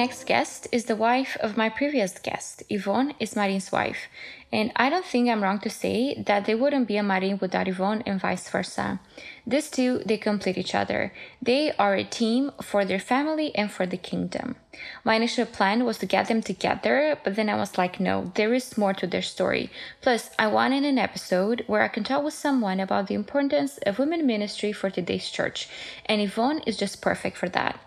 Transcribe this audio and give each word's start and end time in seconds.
Next 0.00 0.24
guest 0.24 0.66
is 0.72 0.86
the 0.86 0.96
wife 0.96 1.36
of 1.40 1.58
my 1.58 1.68
previous 1.68 2.18
guest. 2.18 2.62
Yvonne 2.70 3.12
is 3.20 3.36
Marien's 3.36 3.70
wife. 3.70 4.08
And 4.50 4.72
I 4.74 4.88
don't 4.88 5.04
think 5.04 5.28
I'm 5.28 5.42
wrong 5.42 5.60
to 5.60 5.68
say 5.68 6.22
that 6.26 6.46
there 6.46 6.56
wouldn't 6.56 6.88
be 6.88 6.96
a 6.96 7.02
Marin 7.02 7.36
without 7.38 7.68
Yvonne 7.68 8.02
and 8.06 8.18
vice 8.18 8.48
versa. 8.48 8.98
These 9.46 9.68
two, 9.68 9.98
they 10.06 10.16
complete 10.16 10.56
each 10.56 10.74
other. 10.74 11.12
They 11.42 11.72
are 11.72 11.94
a 11.96 12.04
team 12.04 12.50
for 12.62 12.86
their 12.86 12.98
family 12.98 13.54
and 13.54 13.70
for 13.70 13.84
the 13.84 13.98
kingdom. 13.98 14.56
My 15.04 15.16
initial 15.16 15.44
plan 15.44 15.84
was 15.84 15.98
to 15.98 16.06
get 16.06 16.28
them 16.28 16.40
together, 16.40 17.18
but 17.22 17.36
then 17.36 17.50
I 17.50 17.56
was 17.56 17.76
like, 17.76 18.00
no, 18.00 18.32
there 18.36 18.54
is 18.54 18.78
more 18.78 18.94
to 18.94 19.06
their 19.06 19.20
story. 19.20 19.68
Plus, 20.00 20.30
I 20.38 20.46
wanted 20.46 20.84
an 20.84 20.96
episode 20.96 21.64
where 21.66 21.82
I 21.82 21.88
can 21.88 22.04
talk 22.04 22.24
with 22.24 22.32
someone 22.32 22.80
about 22.80 23.08
the 23.08 23.20
importance 23.22 23.76
of 23.84 23.98
women 23.98 24.26
ministry 24.26 24.72
for 24.72 24.88
today's 24.88 25.28
church. 25.28 25.68
And 26.06 26.22
Yvonne 26.22 26.60
is 26.60 26.78
just 26.78 27.02
perfect 27.02 27.36
for 27.36 27.50
that. 27.50 27.78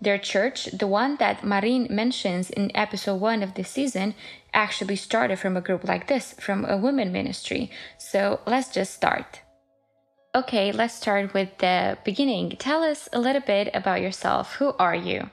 Their 0.00 0.18
church, 0.18 0.66
the 0.66 0.86
one 0.86 1.16
that 1.16 1.40
Marien 1.40 1.88
mentions 1.88 2.50
in 2.50 2.70
episode 2.76 3.16
one 3.16 3.42
of 3.42 3.54
this 3.54 3.70
season, 3.70 4.14
actually 4.52 4.96
started 4.96 5.38
from 5.38 5.56
a 5.56 5.60
group 5.60 5.84
like 5.84 6.06
this, 6.06 6.34
from 6.34 6.64
a 6.64 6.76
women 6.76 7.12
ministry. 7.12 7.70
So 7.98 8.40
let's 8.46 8.68
just 8.72 8.94
start. 8.94 9.40
Okay, 10.34 10.70
let's 10.70 10.94
start 10.94 11.32
with 11.32 11.56
the 11.58 11.96
beginning. 12.04 12.50
Tell 12.58 12.82
us 12.82 13.08
a 13.12 13.18
little 13.18 13.40
bit 13.40 13.70
about 13.72 14.02
yourself. 14.02 14.56
Who 14.56 14.74
are 14.78 14.94
you? 14.94 15.30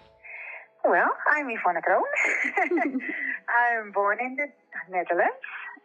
Well, 0.86 1.12
I'm 1.30 1.50
Yvonne 1.50 1.82
Kroon. 1.84 2.08
I'm 3.60 3.92
born 3.92 4.20
in 4.22 4.36
the 4.36 4.48
Netherlands, 4.90 5.44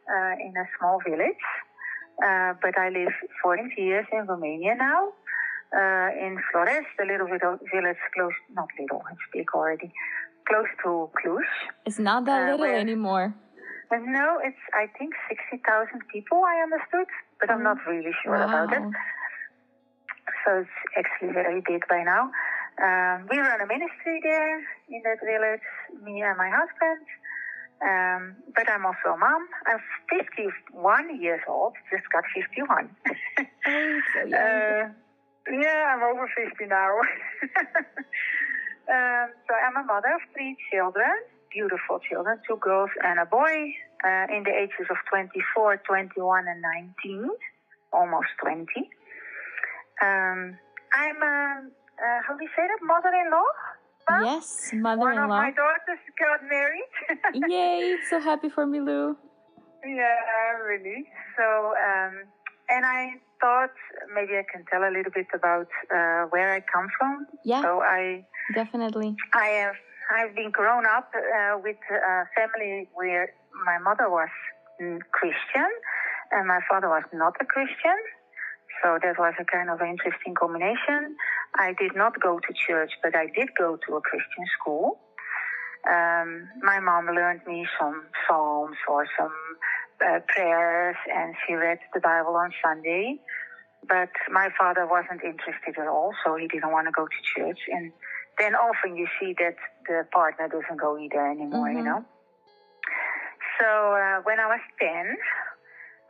uh, 0.08 0.34
in 0.38 0.54
a 0.56 0.66
small 0.78 1.00
village, 1.04 1.44
uh, 2.24 2.54
but 2.62 2.78
I 2.78 2.90
live 2.90 3.12
40 3.42 3.74
years 3.76 4.06
in 4.12 4.26
Romania 4.26 4.76
now 4.76 5.12
uh, 5.72 6.10
in 6.24 6.32
Florești, 6.48 6.94
the 6.96 7.04
little 7.04 7.28
village 7.72 8.02
close, 8.14 8.38
not 8.54 8.68
little, 8.78 9.02
it's 9.12 9.26
big 9.32 9.48
already, 9.54 9.90
close 10.48 10.70
to 10.82 11.10
Cluj. 11.18 11.48
It's 11.88 11.98
not 11.98 12.24
that 12.24 12.40
uh, 12.42 12.50
little 12.50 12.66
where, 12.66 12.78
anymore. 12.86 13.34
No, 13.90 14.26
it's 14.48 14.64
I 14.82 14.86
think 14.96 15.10
sixty 15.28 15.58
thousand 15.68 16.00
people. 16.12 16.38
I 16.44 16.56
understood, 16.66 17.08
but 17.40 17.50
I'm 17.52 17.64
not 17.70 17.78
really 17.86 18.14
sure 18.22 18.36
wow. 18.36 18.48
about 18.48 18.70
it. 18.76 18.84
So 20.42 20.48
it's 20.62 20.78
actually 21.00 21.32
very 21.32 21.60
big 21.70 21.82
by 21.88 22.02
now. 22.04 22.24
Um, 22.86 23.26
we 23.30 23.36
run 23.38 23.60
a 23.60 23.66
ministry 23.66 24.20
there 24.22 24.58
in 24.94 25.00
that 25.04 25.20
village, 25.24 25.66
me 26.04 26.22
and 26.22 26.36
my 26.36 26.50
husband. 26.60 27.04
Um, 27.80 28.36
but 28.54 28.68
I'm 28.68 28.84
also 28.84 29.14
a 29.14 29.16
mom. 29.16 29.42
I'm 29.66 29.80
51 30.10 31.20
years 31.20 31.42
old, 31.48 31.74
just 31.90 32.04
got 32.12 32.24
51. 32.34 32.90
oh, 33.66 34.00
so 34.14 34.20
young. 34.26 34.34
Uh, 34.34 34.88
yeah, 35.52 35.94
I'm 35.94 36.02
over 36.02 36.28
50 36.36 36.66
now. 36.66 36.98
um, 38.92 39.30
so 39.46 39.54
I'm 39.54 39.76
a 39.76 39.84
mother 39.86 40.12
of 40.14 40.20
three 40.34 40.56
children, 40.72 41.10
beautiful 41.52 42.00
children, 42.08 42.38
two 42.46 42.56
girls 42.56 42.90
and 43.02 43.18
a 43.18 43.26
boy, 43.26 43.74
uh, 44.04 44.26
in 44.34 44.44
the 44.44 44.54
ages 44.54 44.86
of 44.90 44.96
24, 45.10 45.82
21, 45.86 46.46
and 46.48 46.62
19, 47.02 47.30
almost 47.92 48.28
20. 48.42 48.64
Um, 50.00 50.58
I'm 50.94 51.22
a, 51.22 51.62
uh, 51.66 52.18
how 52.26 52.36
do 52.36 52.42
you 52.44 52.50
say 52.56 52.66
that, 52.66 52.78
mother-in-law? 52.82 53.50
Yes, 54.24 54.70
mother-in-law. 54.72 55.04
One 55.04 55.18
of 55.18 55.28
my 55.28 55.50
daughters 55.50 56.00
got 56.18 56.40
married. 56.48 56.88
Yay! 57.50 57.98
So 58.08 58.18
happy 58.20 58.48
for 58.48 58.64
me, 58.64 58.80
Lou. 58.80 59.16
Yeah, 59.84 60.56
really. 60.64 61.04
So, 61.36 61.74
um, 61.76 62.24
and 62.70 62.86
I 62.86 63.20
thought 63.40 63.74
maybe 64.14 64.32
I 64.36 64.44
can 64.50 64.64
tell 64.70 64.82
a 64.82 64.92
little 64.92 65.12
bit 65.12 65.26
about 65.34 65.68
uh, 65.94 66.26
where 66.30 66.54
I 66.54 66.60
come 66.60 66.88
from. 66.98 67.26
Yeah. 67.44 67.62
So 67.62 67.80
I 67.82 68.24
definitely. 68.54 69.16
I 69.34 69.46
have 69.62 69.76
I've 70.10 70.34
been 70.34 70.50
grown 70.50 70.84
up 70.86 71.10
uh, 71.14 71.58
with 71.62 71.76
a 71.90 72.24
family 72.34 72.88
where 72.94 73.32
my 73.64 73.78
mother 73.78 74.08
was 74.08 74.30
Christian 75.12 75.70
and 76.30 76.46
my 76.46 76.60
father 76.68 76.88
was 76.88 77.04
not 77.12 77.34
a 77.40 77.44
Christian. 77.44 77.98
So 78.82 78.98
that 79.02 79.18
was 79.18 79.34
a 79.40 79.44
kind 79.44 79.70
of 79.70 79.80
interesting 79.80 80.34
combination. 80.34 81.16
I 81.56 81.74
did 81.78 81.96
not 81.96 82.20
go 82.20 82.38
to 82.38 82.54
church, 82.54 82.92
but 83.02 83.16
I 83.16 83.26
did 83.26 83.48
go 83.58 83.76
to 83.88 83.96
a 83.96 84.00
Christian 84.00 84.44
school. 84.60 85.00
Um, 85.88 86.48
my 86.62 86.78
mom 86.80 87.06
learned 87.06 87.40
me 87.46 87.66
some 87.80 88.04
psalms 88.26 88.76
or 88.88 89.06
some 89.18 89.32
uh, 90.04 90.20
prayers 90.28 90.96
and 91.12 91.34
she 91.46 91.54
read 91.54 91.78
the 91.94 92.00
Bible 92.00 92.36
on 92.36 92.52
Sunday. 92.62 93.20
But 93.88 94.10
my 94.30 94.48
father 94.58 94.86
wasn't 94.86 95.22
interested 95.22 95.78
at 95.78 95.86
all, 95.86 96.12
so 96.24 96.36
he 96.36 96.48
didn't 96.48 96.72
want 96.72 96.86
to 96.88 96.92
go 96.92 97.06
to 97.06 97.18
church. 97.22 97.60
And 97.68 97.92
then 98.38 98.54
often 98.54 98.96
you 98.96 99.06
see 99.20 99.34
that 99.38 99.56
the 99.86 100.04
partner 100.12 100.48
doesn't 100.48 100.80
go 100.80 100.98
either 100.98 101.24
anymore, 101.26 101.68
mm-hmm. 101.68 101.78
you 101.78 101.84
know. 101.84 102.04
So 103.60 103.66
uh, 103.66 104.20
when 104.22 104.38
I 104.40 104.46
was 104.46 104.60
10, 104.80 105.16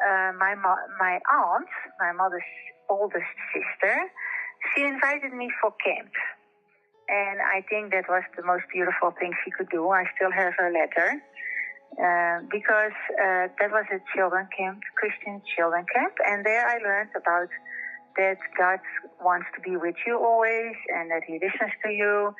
uh, 0.01 0.33
my, 0.39 0.55
mo- 0.55 0.89
my 0.99 1.19
aunt, 1.33 1.69
my 2.01 2.13
mother's 2.13 2.43
oldest 2.91 3.25
sister, 3.53 3.97
she 4.75 4.85
invited 4.85 5.33
me 5.33 5.51
for 5.61 5.73
camp. 5.85 6.13
And 7.09 7.41
I 7.41 7.65
think 7.69 7.93
that 7.93 8.05
was 8.09 8.23
the 8.37 8.45
most 8.45 8.65
beautiful 8.73 9.13
thing 9.19 9.33
she 9.45 9.51
could 9.51 9.71
do. 9.71 9.89
I 9.89 10.05
still 10.17 10.31
have 10.31 10.53
her 10.59 10.71
letter. 10.71 11.23
Uh, 11.97 12.45
because 12.53 12.95
uh, 13.19 13.49
that 13.59 13.73
was 13.73 13.85
a 13.91 13.99
children 14.15 14.47
camp, 14.57 14.79
Christian 14.95 15.43
children 15.57 15.85
camp, 15.93 16.15
and 16.27 16.45
there 16.45 16.63
I 16.69 16.79
learned 16.79 17.11
about 17.17 17.49
that 18.17 18.39
God 18.59 18.79
wants 19.23 19.47
to 19.55 19.61
be 19.63 19.77
with 19.77 19.97
you 20.07 20.19
always 20.19 20.77
and 20.95 21.11
that 21.11 21.23
He 21.27 21.35
listens 21.35 21.73
to 21.85 21.91
you. 21.91 22.35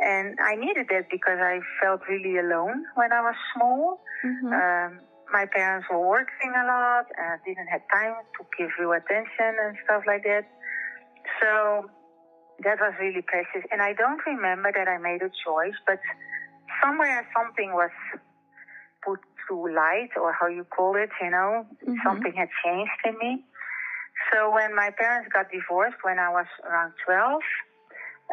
And 0.00 0.38
I 0.40 0.56
needed 0.56 0.86
that 0.90 1.10
because 1.10 1.38
I 1.40 1.60
felt 1.82 2.00
really 2.08 2.38
alone 2.38 2.84
when 2.94 3.12
I 3.12 3.20
was 3.20 3.34
small. 3.54 4.00
Mm-hmm. 4.24 4.52
Um, 4.52 5.00
my 5.32 5.46
parents 5.46 5.86
were 5.90 6.06
working 6.06 6.52
a 6.54 6.64
lot 6.66 7.06
and 7.16 7.26
I 7.34 7.38
didn't 7.44 7.66
have 7.68 7.82
time 7.92 8.14
to 8.38 8.42
give 8.58 8.70
you 8.78 8.92
attention 8.92 9.52
and 9.62 9.76
stuff 9.84 10.02
like 10.06 10.22
that. 10.24 10.46
So 11.42 11.90
that 12.62 12.78
was 12.80 12.94
really 13.00 13.22
precious. 13.22 13.66
And 13.72 13.82
I 13.82 13.92
don't 13.92 14.20
remember 14.26 14.70
that 14.72 14.88
I 14.88 14.98
made 14.98 15.22
a 15.22 15.30
choice, 15.44 15.76
but 15.86 15.98
somewhere 16.82 17.26
something 17.34 17.72
was 17.72 17.90
to 19.48 19.54
light 19.74 20.10
or 20.20 20.32
how 20.32 20.46
you 20.46 20.64
call 20.64 20.96
it, 20.96 21.10
you 21.20 21.30
know, 21.30 21.66
mm-hmm. 21.82 21.94
something 22.04 22.32
had 22.32 22.48
changed 22.64 23.00
in 23.04 23.18
me. 23.18 23.44
So 24.32 24.50
when 24.52 24.74
my 24.74 24.90
parents 24.98 25.28
got 25.32 25.50
divorced 25.50 25.96
when 26.02 26.18
I 26.18 26.30
was 26.30 26.46
around 26.64 26.92
12, 27.04 27.42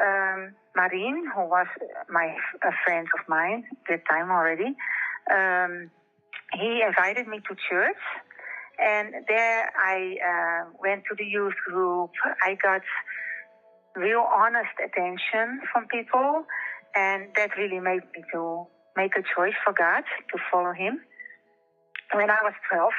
um, 0.02 0.54
Marien, 0.76 1.24
who 1.36 1.42
was 1.46 1.68
my 2.10 2.36
a 2.64 2.72
friend 2.86 3.08
of 3.20 3.30
mine 3.30 3.66
at 3.72 3.78
that 3.90 4.02
time 4.10 4.32
already, 4.32 4.76
um, 5.32 5.92
he 6.54 6.82
invited 6.86 7.28
me 7.28 7.40
to 7.48 7.56
church. 7.70 8.04
And 8.80 9.14
there 9.28 9.72
I 9.78 10.18
uh, 10.18 10.70
went 10.82 11.04
to 11.10 11.16
the 11.16 11.26
youth 11.26 11.54
group. 11.68 12.12
I 12.44 12.58
got 12.62 12.82
real 13.96 14.26
honest 14.34 14.74
attention 14.84 15.62
from 15.72 15.88
people. 15.88 16.46
And 16.96 17.28
that 17.36 17.58
really 17.58 17.80
made 17.80 18.04
me 18.16 18.24
to 18.34 18.68
make 18.96 19.14
a 19.18 19.24
choice 19.36 19.56
for 19.64 19.74
God 19.74 20.04
to 20.32 20.38
follow 20.52 20.74
Him. 20.74 21.02
When 22.14 22.30
I 22.30 22.38
was 22.44 22.54
12, 22.72 22.92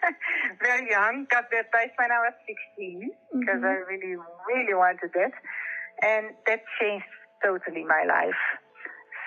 very 0.62 0.90
young, 0.90 1.26
got 1.30 1.50
baptized 1.50 1.92
when 1.98 2.10
I 2.10 2.20
was 2.24 2.34
16 2.78 3.10
because 3.38 3.60
mm-hmm. 3.60 3.64
I 3.64 3.84
really, 3.84 4.16
really 4.48 4.74
wanted 4.74 5.12
it. 5.14 5.32
And 6.02 6.34
that 6.46 6.60
changed 6.80 7.06
totally 7.44 7.84
my 7.84 8.04
life. 8.08 8.40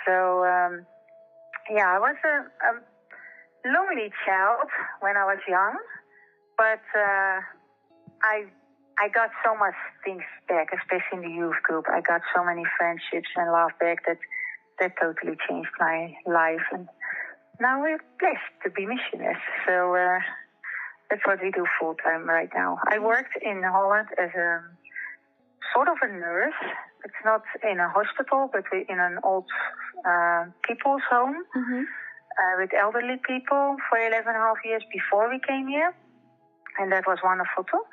So, 0.08 0.44
um, 0.44 0.86
yeah, 1.70 1.88
I 1.88 2.00
was 2.00 2.16
a, 2.24 2.38
a, 2.66 2.72
lonely 3.68 4.10
child 4.26 4.70
when 5.02 5.18
I 5.18 5.26
was 5.26 5.40
young, 5.48 5.76
but 6.58 6.82
uh, 6.96 7.42
I 8.24 8.48
I 8.98 9.10
got 9.14 9.30
so 9.46 9.54
much 9.56 9.76
things 10.04 10.24
back, 10.48 10.70
especially 10.74 11.22
in 11.22 11.22
the 11.22 11.36
youth 11.36 11.62
group. 11.64 11.86
I 11.90 12.02
got 12.02 12.22
so 12.34 12.44
many 12.44 12.64
friendships 12.78 13.30
and 13.36 13.52
love 13.52 13.72
back 13.80 14.06
that 14.08 14.18
that 14.80 14.94
totally 15.02 15.38
changed 15.50 15.70
my 15.80 16.16
life. 16.26 16.66
And 16.72 16.88
now 17.60 17.82
we're 17.82 18.00
blessed 18.20 18.54
to 18.64 18.70
be 18.70 18.86
missionaries. 18.86 19.42
So 19.66 19.96
uh, 19.96 20.20
that's 21.10 21.26
what 21.26 21.42
we 21.42 21.52
do 21.52 21.66
full 21.80 21.96
time 21.96 22.28
right 22.28 22.50
now. 22.54 22.78
I 22.88 23.00
worked 23.00 23.38
in 23.42 23.64
Holland 23.64 24.10
as 24.18 24.30
a 24.36 24.62
sort 25.74 25.88
of 25.88 25.98
a 26.02 26.08
nurse. 26.08 26.60
It's 27.06 27.22
not 27.24 27.44
in 27.64 27.80
a 27.80 27.90
hospital, 27.90 28.50
but 28.52 28.64
in 28.74 29.00
an 29.00 29.20
old 29.24 29.46
uh, 30.06 30.46
people's 30.68 31.02
home 31.10 31.44
mm-hmm. 31.56 31.82
uh, 31.82 32.54
with 32.60 32.72
elderly 32.74 33.18
people 33.28 33.78
for 33.90 33.98
11 33.98 34.28
and 34.28 34.38
a 34.38 34.40
half 34.40 34.58
years 34.66 34.84
before 34.92 35.30
we 35.30 35.40
came 35.48 35.68
here. 35.68 35.94
And 36.80 36.92
that 36.92 37.08
was 37.08 37.20
wonderful 37.24 37.64
too. 37.64 37.84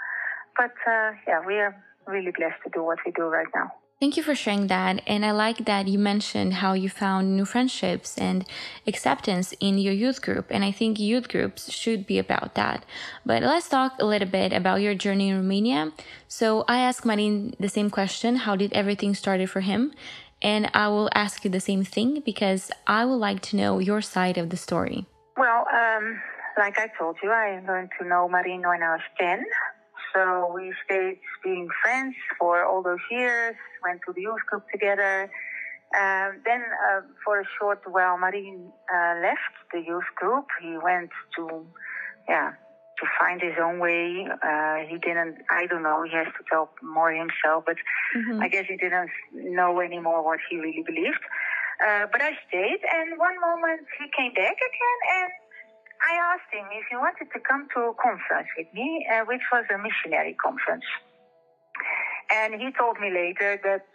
But 0.57 0.75
uh, 0.87 1.13
yeah, 1.27 1.41
we 1.47 1.55
are 1.55 1.75
really 2.07 2.33
blessed 2.37 2.63
to 2.65 2.71
do 2.71 2.85
what 2.85 2.99
we 3.07 3.13
do 3.13 3.25
right 3.25 3.49
now. 3.55 3.73
Thank 4.00 4.17
you 4.17 4.23
for 4.23 4.35
sharing 4.35 4.67
that. 4.67 5.02
And 5.06 5.25
I 5.25 5.31
like 5.31 5.64
that 5.64 5.87
you 5.88 5.99
mentioned 5.99 6.55
how 6.55 6.73
you 6.73 6.91
found 6.91 7.37
new 7.37 7.44
friendships 7.44 8.19
and 8.19 8.44
acceptance 8.87 9.55
in 9.61 9.79
your 9.79 9.94
youth 9.94 10.20
group. 10.20 10.46
And 10.50 10.64
I 10.64 10.73
think 10.73 10.99
youth 10.99 11.29
groups 11.29 11.73
should 11.73 12.06
be 12.06 12.19
about 12.19 12.55
that. 12.55 12.85
But 13.25 13.43
let's 13.43 13.69
talk 13.69 13.93
a 13.99 14.05
little 14.05 14.29
bit 14.29 14.52
about 14.52 14.82
your 14.82 14.94
journey 14.94 15.29
in 15.29 15.37
Romania. 15.37 15.93
So 16.29 16.64
I 16.69 16.81
asked 16.81 17.05
Marien 17.05 17.55
the 17.58 17.69
same 17.69 17.88
question 17.88 18.37
How 18.37 18.56
did 18.56 18.73
everything 18.73 19.14
started 19.14 19.49
for 19.49 19.61
him? 19.61 19.93
And 20.43 20.70
I 20.75 20.88
will 20.88 21.08
ask 21.14 21.44
you 21.44 21.50
the 21.50 21.61
same 21.61 21.85
thing 21.85 22.20
because 22.20 22.70
I 22.87 23.05
would 23.05 23.23
like 23.29 23.41
to 23.43 23.56
know 23.56 23.79
your 23.79 24.02
side 24.02 24.37
of 24.37 24.50
the 24.50 24.58
story. 24.58 25.06
Well, 25.38 25.67
um, 25.73 26.20
like 26.58 26.79
I 26.79 26.88
told 26.99 27.17
you, 27.23 27.31
I 27.31 27.62
learned 27.67 27.91
to 27.99 28.06
know 28.06 28.29
Marien 28.31 28.69
when 28.69 28.82
I 28.82 28.93
was 28.93 29.00
10. 29.19 29.44
So 30.15 30.53
we 30.55 30.73
stayed 30.85 31.19
being 31.43 31.69
friends 31.83 32.15
for 32.39 32.65
all 32.65 32.83
those 32.83 33.05
years, 33.11 33.57
went 33.83 34.01
to 34.07 34.13
the 34.13 34.23
youth 34.23 34.45
group 34.47 34.65
together. 34.71 35.31
Um, 35.95 36.41
then, 36.45 36.63
uh, 36.89 37.01
for 37.25 37.41
a 37.41 37.45
short 37.59 37.83
while, 37.87 38.17
Marien 38.19 38.71
uh, 38.93 39.21
left 39.21 39.55
the 39.73 39.81
youth 39.81 40.11
group. 40.17 40.47
He 40.63 40.77
went 40.83 41.11
to, 41.37 41.67
yeah, 42.29 42.53
to 42.99 43.07
find 43.19 43.41
his 43.41 43.55
own 43.63 43.79
way. 43.79 44.27
Uh, 44.43 44.77
he 44.89 44.99
didn't, 44.99 45.39
I 45.51 45.67
don't 45.67 45.83
know, 45.83 46.03
he 46.03 46.17
has 46.17 46.27
to 46.27 46.45
tell 46.51 46.71
more 46.83 47.13
himself, 47.13 47.65
but 47.67 47.77
mm-hmm. 48.17 48.41
I 48.41 48.49
guess 48.49 48.67
he 48.69 48.77
didn't 48.77 49.11
know 49.33 49.81
anymore 49.81 50.25
what 50.25 50.41
he 50.49 50.57
really 50.57 50.85
believed. 50.87 51.25
Uh, 51.85 52.07
but 52.11 52.23
I 52.23 52.33
stayed, 52.49 52.83
and 52.87 53.19
one 53.19 53.39
moment 53.41 53.87
he 53.99 54.07
came 54.17 54.33
back 54.33 54.57
again, 54.57 54.99
and 55.19 55.31
I 56.02 56.35
asked 56.35 56.50
him 56.52 56.67
if 56.73 56.85
he 56.91 56.96
wanted 56.96 57.31
to 57.32 57.41
come 57.41 57.69
to 57.75 57.93
a 57.93 57.94
conference 57.94 58.49
with 58.58 58.69
me, 58.75 59.06
uh, 59.11 59.25
which 59.25 59.43
was 59.52 59.64
a 59.73 59.79
missionary 59.79 60.35
conference. 60.35 60.85
And 62.31 62.55
he 62.55 62.70
told 62.76 62.99
me 63.00 63.11
later 63.11 63.61
that 63.62 63.87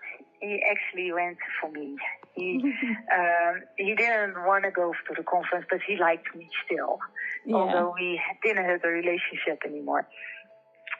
he 0.42 0.62
actually 0.64 1.12
went 1.12 1.38
for 1.60 1.72
me. 1.72 1.96
He 2.36 2.58
um, 3.18 3.62
he 3.78 3.96
didn't 3.96 4.36
want 4.46 4.64
to 4.64 4.72
go 4.72 4.94
to 4.94 5.14
the 5.16 5.24
conference, 5.24 5.66
but 5.70 5.80
he 5.86 5.98
liked 5.98 6.34
me 6.36 6.48
still, 6.66 7.00
yeah. 7.46 7.56
although 7.56 7.94
we 7.98 8.22
didn't 8.44 8.66
have 8.66 8.84
a 8.84 8.88
relationship 8.88 9.62
anymore. 9.66 10.08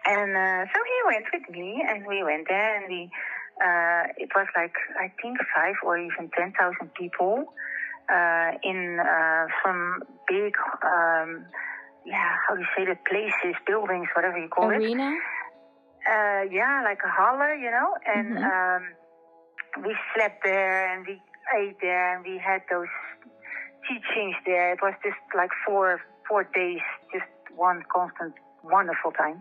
And 0.06 0.36
uh, 0.36 0.66
so 0.74 0.80
he 0.84 0.98
went 1.06 1.26
with 1.34 1.50
me, 1.50 1.84
and 1.88 2.06
we 2.06 2.24
went 2.24 2.48
there, 2.50 2.78
and 2.78 2.88
we 2.88 3.10
uh, 3.64 4.08
it 4.18 4.30
was 4.36 4.48
like 4.56 4.76
I 5.00 5.12
think 5.22 5.38
five 5.56 5.76
or 5.84 5.98
even 5.98 6.30
ten 6.38 6.54
thousand 6.60 6.94
people 6.94 7.54
in 8.64 9.00
uh, 9.00 9.46
some 9.64 10.04
big, 10.28 10.56
um, 10.84 11.46
yeah, 12.06 12.36
how 12.48 12.56
do 12.56 12.62
you 12.62 12.68
say 12.78 12.86
the 12.86 12.98
places, 13.08 13.56
buildings, 13.68 14.08
whatever 14.16 14.38
you 14.38 14.50
call 14.50 14.66
Arena? 14.66 14.80
it. 14.80 14.90
Arena? 14.90 15.18
Uh, 16.08 16.42
yeah, 16.52 16.82
like 16.84 17.00
a 17.06 17.10
holler, 17.10 17.54
you 17.54 17.70
know, 17.70 17.94
and 18.06 18.38
mm-hmm. 18.38 18.44
um, 18.44 19.84
we 19.86 19.96
slept 20.16 20.44
there 20.44 20.92
and 20.92 21.06
we 21.06 21.22
ate 21.58 21.76
there 21.82 22.16
and 22.16 22.26
we 22.26 22.38
had 22.38 22.62
those 22.72 22.88
teachings 23.88 24.36
there. 24.46 24.74
It 24.74 24.80
was 24.82 24.94
just 25.04 25.18
like 25.36 25.52
four 25.66 26.02
four 26.28 26.44
days, 26.44 26.82
just 27.12 27.26
one 27.56 27.84
constant 27.94 28.34
wonderful 28.64 29.12
time. 29.12 29.40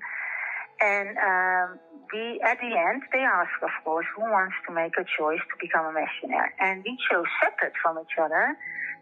And 0.81 1.17
um, 1.19 1.79
we, 2.13 2.41
at 2.41 2.59
the 2.61 2.73
end, 2.73 3.03
they 3.13 3.21
asked, 3.21 3.63
of 3.63 3.73
course, 3.85 4.07
who 4.17 4.23
wants 4.23 4.55
to 4.67 4.75
make 4.75 4.95
a 4.99 5.05
choice 5.05 5.41
to 5.41 5.57
become 5.61 5.87
a 5.87 5.93
missionary. 5.93 6.51
And 6.61 6.83
we 6.85 6.97
chose 7.11 7.27
separate 7.43 7.75
from 7.83 7.99
each 7.99 8.17
other 8.21 8.57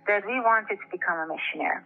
that 0.07 0.27
we 0.27 0.41
wanted 0.41 0.79
to 0.79 0.89
become 0.91 1.19
a 1.19 1.27
missionary. 1.27 1.83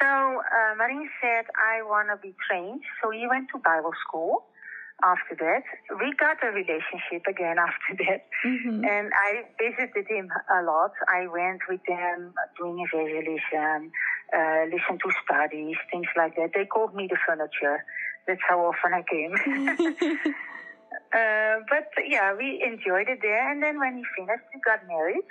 So 0.00 0.08
uh, 0.08 0.74
Marien 0.80 1.06
said, 1.20 1.46
I 1.54 1.82
want 1.82 2.08
to 2.10 2.16
be 2.16 2.34
trained. 2.48 2.82
So 3.02 3.10
he 3.10 3.26
went 3.28 3.48
to 3.54 3.58
Bible 3.58 3.92
school 4.02 4.46
after 5.04 5.34
that. 5.38 5.62
We 5.98 6.14
got 6.18 6.42
a 6.42 6.50
relationship 6.50 7.26
again 7.28 7.56
after 7.68 7.92
that. 8.06 8.26
Mm-hmm. 8.46 8.84
And 8.84 9.10
I 9.14 9.46
visited 9.58 10.06
him 10.08 10.28
a 10.30 10.62
lot. 10.62 10.92
I 11.08 11.26
went 11.26 11.62
with 11.68 11.80
them 11.86 12.34
doing 12.58 12.82
evangelism, 12.82 13.92
uh, 14.34 14.62
listen 14.66 14.98
to 14.98 15.08
studies, 15.24 15.76
things 15.90 16.08
like 16.16 16.36
that. 16.36 16.50
They 16.54 16.64
called 16.66 16.94
me 16.94 17.06
the 17.08 17.18
furniture 17.26 17.84
that's 18.26 18.40
how 18.48 18.60
often 18.60 18.92
I 18.94 19.02
came. 19.02 19.34
uh, 21.12 21.64
but 21.68 21.88
yeah, 22.06 22.34
we 22.34 22.62
enjoyed 22.64 23.08
it 23.08 23.20
there. 23.22 23.50
And 23.50 23.62
then 23.62 23.78
when 23.78 23.96
he 23.98 24.04
finished, 24.16 24.44
we 24.54 24.60
got 24.64 24.86
married. 24.86 25.26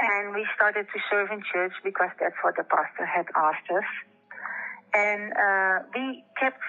And 0.00 0.34
we 0.34 0.46
started 0.56 0.86
to 0.92 0.98
serve 1.10 1.30
in 1.30 1.42
church 1.52 1.72
because 1.84 2.10
that's 2.18 2.34
what 2.42 2.56
the 2.56 2.64
pastor 2.64 3.06
had 3.06 3.26
asked 3.36 3.70
us. 3.70 3.86
And 4.92 5.32
uh, 5.32 5.86
we 5.94 6.24
kept 6.38 6.60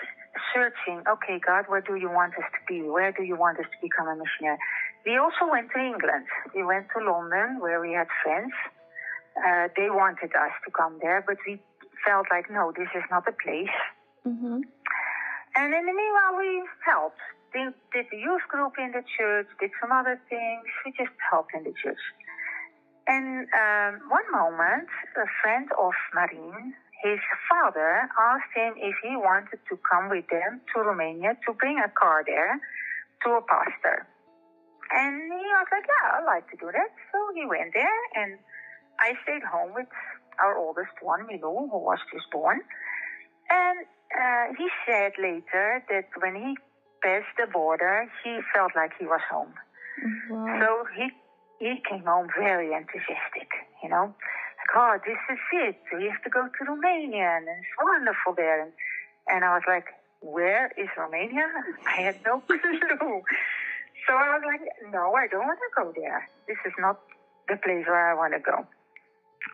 searching, 0.54 1.02
okay, 1.08 1.40
God, 1.40 1.66
where 1.68 1.82
do 1.82 1.96
you 1.96 2.10
want 2.10 2.34
us 2.36 2.46
to 2.54 2.60
be? 2.68 2.82
Where 2.82 3.12
do 3.12 3.24
you 3.24 3.36
want 3.36 3.60
us 3.60 3.66
to 3.66 3.78
become 3.82 4.08
a 4.08 4.16
missionary? 4.16 4.58
We 5.06 5.18
also 5.18 5.50
went 5.50 5.70
to 5.74 5.80
England. 5.80 6.26
We 6.54 6.64
went 6.64 6.88
to 6.98 7.04
London 7.04 7.60
where 7.60 7.80
we 7.82 7.94
had 7.94 8.08
friends. 8.24 8.54
Uh, 9.38 9.68
they 9.76 9.90
wanted 9.90 10.32
us 10.34 10.54
to 10.66 10.72
come 10.72 10.98
there, 11.02 11.24
but 11.26 11.38
we 11.46 11.62
felt 12.06 12.28
like, 12.32 12.50
no, 12.50 12.72
this 12.76 12.88
is 12.96 13.04
not 13.12 13.26
the 13.26 13.34
place. 13.34 13.76
Mm-hmm. 14.26 14.62
And 15.56 15.74
in 15.74 15.86
the 15.86 15.94
meanwhile, 15.96 16.36
we 16.38 16.68
helped. 16.84 17.20
Did, 17.54 17.74
did 17.94 18.06
the 18.12 18.18
youth 18.18 18.44
group 18.50 18.74
in 18.78 18.92
the 18.92 19.04
church, 19.18 19.48
did 19.60 19.72
some 19.80 19.92
other 19.92 20.20
things. 20.30 20.68
We 20.84 20.92
just 20.92 21.16
helped 21.32 21.56
in 21.56 21.64
the 21.64 21.74
church. 21.82 22.04
And 23.08 23.48
um, 23.54 24.10
one 24.10 24.28
moment, 24.32 24.90
a 25.16 25.30
friend 25.42 25.70
of 25.80 25.94
Marien, 26.12 26.74
his 27.04 27.20
father, 27.48 28.10
asked 28.20 28.52
him 28.56 28.74
if 28.76 28.96
he 29.04 29.16
wanted 29.16 29.60
to 29.70 29.80
come 29.90 30.10
with 30.10 30.28
them 30.28 30.60
to 30.74 30.82
Romania 30.82 31.38
to 31.48 31.54
bring 31.54 31.80
a 31.80 31.88
car 31.88 32.24
there 32.26 32.60
to 33.24 33.30
a 33.40 33.42
pastor. 33.48 34.08
And 34.92 35.32
he 35.32 35.48
was 35.48 35.68
like, 35.72 35.86
Yeah, 35.88 36.20
I'd 36.20 36.26
like 36.26 36.50
to 36.52 36.58
do 36.58 36.72
that. 36.74 36.92
So 37.14 37.18
he 37.34 37.46
went 37.46 37.74
there, 37.74 38.00
and 38.16 38.38
I 39.00 39.14
stayed 39.24 39.44
home 39.44 39.74
with 39.74 39.88
our 40.40 40.58
oldest 40.58 40.94
one, 41.02 41.26
Milou, 41.30 41.70
who 41.70 41.78
was 41.78 42.00
just 42.12 42.30
born. 42.32 42.62
And 43.50 43.86
uh, 44.16 44.54
he 44.58 44.68
said 44.88 45.14
later 45.22 45.84
that 45.90 46.08
when 46.22 46.36
he 46.36 46.56
passed 47.04 47.36
the 47.38 47.48
border, 47.52 48.10
he 48.24 48.40
felt 48.54 48.72
like 48.76 48.92
he 49.00 49.06
was 49.06 49.22
home. 49.30 49.54
Wow. 50.30 50.60
So 50.60 50.86
he 50.96 51.12
he 51.60 51.82
came 51.90 52.04
home 52.04 52.28
very 52.38 52.74
enthusiastic, 52.74 53.48
you 53.82 53.90
know, 53.90 54.14
like, 54.60 54.72
oh, 54.76 54.98
this 55.06 55.18
is 55.32 55.40
it. 55.54 55.78
We 55.96 56.06
have 56.10 56.22
to 56.24 56.30
go 56.30 56.48
to 56.48 56.66
Romania, 56.68 57.38
and 57.38 57.48
it's 57.48 57.76
wonderful 57.82 58.34
there. 58.36 58.64
And, 58.64 58.72
and 59.28 59.46
I 59.46 59.54
was 59.54 59.64
like, 59.68 59.86
where 60.22 60.72
is 60.78 60.90
Romania? 60.98 61.48
I 61.88 62.02
had 62.02 62.20
no 62.26 62.40
clue. 62.48 62.60
so 62.60 64.14
I 64.14 64.36
was 64.36 64.44
like, 64.46 64.62
no, 64.92 65.14
I 65.14 65.28
don't 65.28 65.46
want 65.46 65.60
to 65.60 65.84
go 65.84 65.94
there. 65.96 66.28
This 66.48 66.58
is 66.66 66.74
not 66.78 67.00
the 67.48 67.56
place 67.56 67.86
where 67.88 68.12
I 68.12 68.16
want 68.16 68.34
to 68.34 68.40
go. 68.40 68.66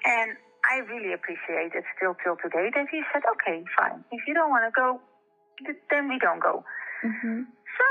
And 0.05 0.37
I 0.65 0.85
really 0.85 1.13
appreciate 1.13 1.73
it 1.73 1.83
still 1.97 2.15
till 2.23 2.37
today 2.37 2.69
that 2.75 2.87
he 2.91 3.01
said, 3.11 3.23
okay, 3.33 3.65
fine. 3.77 4.05
If 4.11 4.27
you 4.27 4.33
don't 4.33 4.49
want 4.49 4.65
to 4.69 4.73
go, 4.73 5.01
then 5.89 6.07
we 6.07 6.19
don't 6.19 6.41
go. 6.41 6.63
Mm-hmm. 7.03 7.49
So 7.49 7.85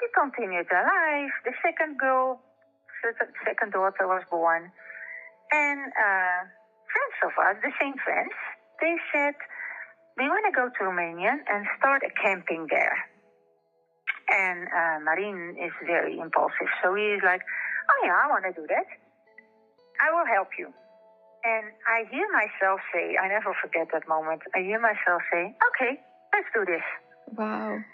we 0.00 0.06
continued 0.14 0.66
our 0.70 0.86
life. 0.86 1.34
The 1.44 1.52
second 1.62 1.98
girl, 1.98 2.40
the 3.02 3.12
second 3.44 3.72
daughter 3.72 4.06
was 4.06 4.22
born. 4.30 4.70
And 5.52 5.80
uh, 5.90 6.38
friends 6.86 7.16
of 7.26 7.34
us, 7.34 7.56
the 7.62 7.74
same 7.80 7.98
friends, 8.02 8.34
they 8.80 8.94
said, 9.12 9.34
we 10.16 10.30
want 10.30 10.46
to 10.46 10.54
go 10.54 10.70
to 10.70 10.80
Romania 10.84 11.34
and 11.50 11.66
start 11.78 12.02
a 12.06 12.10
camping 12.22 12.66
there. 12.70 12.94
And 14.30 14.68
uh, 14.70 14.98
Marien 15.02 15.58
is 15.58 15.74
very 15.84 16.18
impulsive. 16.18 16.70
So 16.82 16.94
he 16.94 17.18
is 17.18 17.22
like, 17.24 17.42
oh 17.90 17.98
yeah, 18.06 18.14
I 18.14 18.30
want 18.30 18.44
to 18.46 18.54
do 18.54 18.66
that. 18.68 18.86
I 20.00 20.10
will 20.14 20.26
help 20.26 20.48
you. 20.58 20.72
And 21.44 21.76
I 21.84 22.08
hear 22.08 22.24
myself 22.32 22.80
say, 22.88 23.20
I 23.20 23.28
never 23.28 23.52
forget 23.60 23.92
that 23.92 24.08
moment. 24.08 24.40
I 24.56 24.64
hear 24.64 24.80
myself 24.80 25.20
say, 25.28 25.52
okay, 25.52 26.00
let's 26.32 26.48
do 26.56 26.64
this. 26.64 26.84
Wow. 27.36 27.84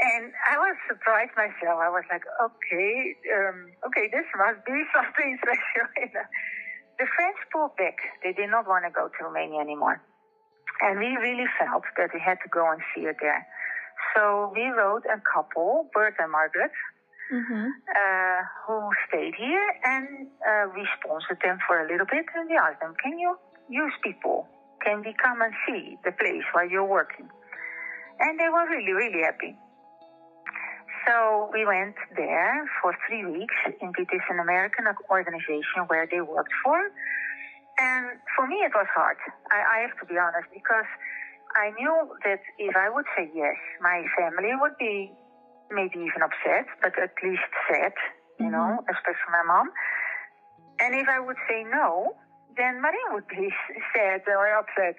And 0.00 0.24
I 0.46 0.56
was 0.56 0.78
surprised 0.86 1.34
myself. 1.36 1.82
I 1.82 1.90
was 1.90 2.06
like, 2.08 2.22
okay, 2.40 3.18
um, 3.36 3.74
okay, 3.90 4.06
this 4.08 4.24
must 4.38 4.64
be 4.64 4.78
something 4.96 5.30
special. 5.42 5.84
the 6.98 7.06
French 7.10 7.40
pulled 7.50 7.74
back. 7.76 7.98
They 8.22 8.32
did 8.32 8.48
not 8.48 8.70
want 8.70 8.86
to 8.86 8.92
go 8.94 9.10
to 9.10 9.18
Romania 9.26 9.60
anymore. 9.60 9.98
And 10.80 11.02
we 11.02 11.18
really 11.18 11.50
felt 11.58 11.84
that 11.98 12.14
we 12.14 12.20
had 12.22 12.38
to 12.46 12.48
go 12.48 12.70
and 12.70 12.80
see 12.94 13.04
it 13.04 13.16
there. 13.20 13.44
So 14.14 14.54
we 14.54 14.70
wrote 14.72 15.04
a 15.04 15.20
couple, 15.20 15.90
Bert 15.92 16.14
and 16.18 16.32
Margaret, 16.32 16.72
mm-hmm. 17.32 17.66
uh, 17.66 18.40
who 18.66 18.90
stayed 19.08 19.34
here, 19.34 19.66
and 19.84 20.26
uh, 20.42 20.66
we 20.74 20.86
sponsored 20.98 21.38
them 21.42 21.58
for 21.66 21.80
a 21.80 21.86
little 21.90 22.06
bit, 22.06 22.26
and 22.34 22.48
we 22.48 22.56
asked 22.56 22.80
them, 22.80 22.94
"Can 23.02 23.18
you 23.18 23.38
use 23.68 23.94
people? 24.02 24.46
Can 24.84 25.02
we 25.04 25.14
come 25.22 25.40
and 25.40 25.54
see 25.66 25.96
the 26.04 26.12
place 26.12 26.44
while 26.52 26.68
you're 26.68 26.84
working?" 26.84 27.28
And 28.20 28.38
they 28.38 28.48
were 28.48 28.68
really, 28.68 28.92
really 28.92 29.22
happy. 29.22 29.56
So 31.06 31.48
we 31.52 31.64
went 31.64 31.96
there 32.14 32.68
for 32.82 32.94
three 33.08 33.24
weeks. 33.24 33.56
Indeed, 33.80 34.08
it's 34.12 34.28
an 34.28 34.38
American 34.38 34.84
organization 35.08 35.88
where 35.88 36.06
they 36.06 36.20
worked 36.20 36.52
for. 36.62 36.76
And 37.78 38.20
for 38.36 38.46
me, 38.46 38.56
it 38.60 38.72
was 38.74 38.86
hard. 38.94 39.16
I, 39.50 39.56
I 39.56 39.88
have 39.88 39.96
to 40.00 40.06
be 40.06 40.18
honest 40.20 40.52
because 40.52 40.84
I 41.56 41.72
knew 41.80 42.14
that 42.24 42.40
if 42.58 42.76
I 42.76 42.90
would 42.90 43.06
say 43.16 43.30
yes, 43.34 43.56
my 43.80 44.04
family 44.18 44.52
would 44.60 44.76
be 44.78 45.12
maybe 45.70 45.98
even 45.98 46.22
upset, 46.22 46.66
but 46.82 46.98
at 46.98 47.14
least 47.22 47.46
sad, 47.70 47.92
you 48.38 48.46
mm-hmm. 48.46 48.52
know, 48.52 48.84
especially 48.90 49.30
my 49.30 49.44
mom. 49.46 49.70
And 50.80 50.94
if 50.94 51.08
I 51.08 51.20
would 51.20 51.36
say 51.48 51.64
no, 51.64 52.16
then 52.56 52.80
Marie 52.82 53.06
would 53.12 53.28
be 53.28 53.50
sad 53.94 54.22
or 54.26 54.46
upset. 54.58 54.96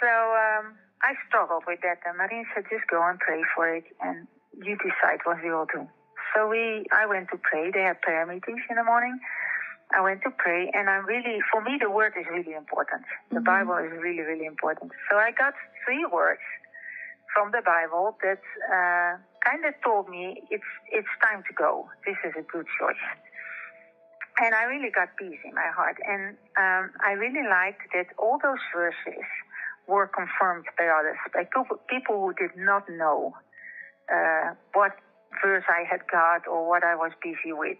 So 0.00 0.08
um, 0.08 0.74
I 1.02 1.14
struggled 1.28 1.64
with 1.66 1.80
that, 1.82 2.00
and 2.06 2.16
Marie 2.18 2.44
said, 2.54 2.64
just 2.70 2.86
go 2.90 3.00
and 3.06 3.18
pray 3.18 3.42
for 3.54 3.68
it, 3.68 3.84
and 4.00 4.26
you 4.56 4.76
decide 4.76 5.20
what 5.24 5.42
you 5.44 5.52
will 5.52 5.68
do. 5.72 5.86
So 6.34 6.48
we, 6.48 6.86
I 6.92 7.06
went 7.06 7.28
to 7.30 7.38
pray. 7.42 7.70
They 7.70 7.82
had 7.82 8.00
prayer 8.00 8.24
meetings 8.26 8.62
in 8.70 8.76
the 8.76 8.84
morning. 8.84 9.18
I 9.92 10.00
went 10.00 10.22
to 10.22 10.30
pray, 10.30 10.70
and 10.72 10.88
I'm 10.88 11.04
really, 11.04 11.38
for 11.50 11.60
me, 11.62 11.76
the 11.80 11.90
word 11.90 12.14
is 12.18 12.26
really 12.30 12.54
important. 12.54 13.02
The 13.30 13.40
Mhm. 13.40 13.44
Bible 13.44 13.76
is 13.78 13.90
really, 13.90 14.20
really 14.20 14.46
important. 14.46 14.92
So 15.10 15.18
I 15.18 15.32
got 15.32 15.54
three 15.84 16.04
words 16.06 16.40
from 17.34 17.52
the 17.52 17.62
Bible 17.64 18.16
that 18.22 18.42
uh, 18.68 19.18
kind 19.44 19.64
of 19.64 19.74
told 19.84 20.08
me 20.08 20.42
it's 20.50 20.70
it's 20.90 21.08
time 21.22 21.42
to 21.48 21.52
go. 21.54 21.88
This 22.06 22.16
is 22.24 22.32
a 22.38 22.42
good 22.42 22.66
choice, 22.78 23.04
and 24.42 24.54
I 24.54 24.64
really 24.64 24.90
got 24.90 25.16
peace 25.18 25.38
in 25.44 25.54
my 25.54 25.70
heart. 25.74 25.96
And 26.06 26.36
um, 26.58 26.90
I 27.04 27.12
really 27.12 27.46
liked 27.48 27.82
that 27.94 28.06
all 28.18 28.38
those 28.42 28.62
verses 28.74 29.24
were 29.86 30.06
confirmed 30.06 30.66
by 30.78 30.86
others, 30.86 31.18
by 31.34 31.44
people, 31.44 31.78
people 31.88 32.20
who 32.20 32.32
did 32.34 32.56
not 32.56 32.88
know 32.88 33.34
uh, 34.12 34.54
what 34.72 34.92
verse 35.42 35.64
I 35.68 35.84
had 35.88 36.00
got 36.10 36.46
or 36.46 36.68
what 36.68 36.84
I 36.84 36.94
was 36.94 37.12
busy 37.22 37.52
with. 37.52 37.78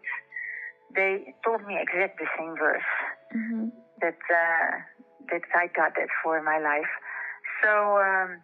They 0.94 1.34
told 1.44 1.66
me 1.66 1.78
exactly 1.80 2.26
the 2.26 2.30
same 2.38 2.56
verse 2.56 2.90
hmm 3.32 3.68
that 4.00 4.18
uh, 4.32 4.70
that 5.30 5.42
I 5.54 5.66
got 5.76 5.94
that 5.94 6.08
for 6.24 6.42
my 6.42 6.58
life. 6.58 6.88
So 7.62 8.00
um, 8.00 8.40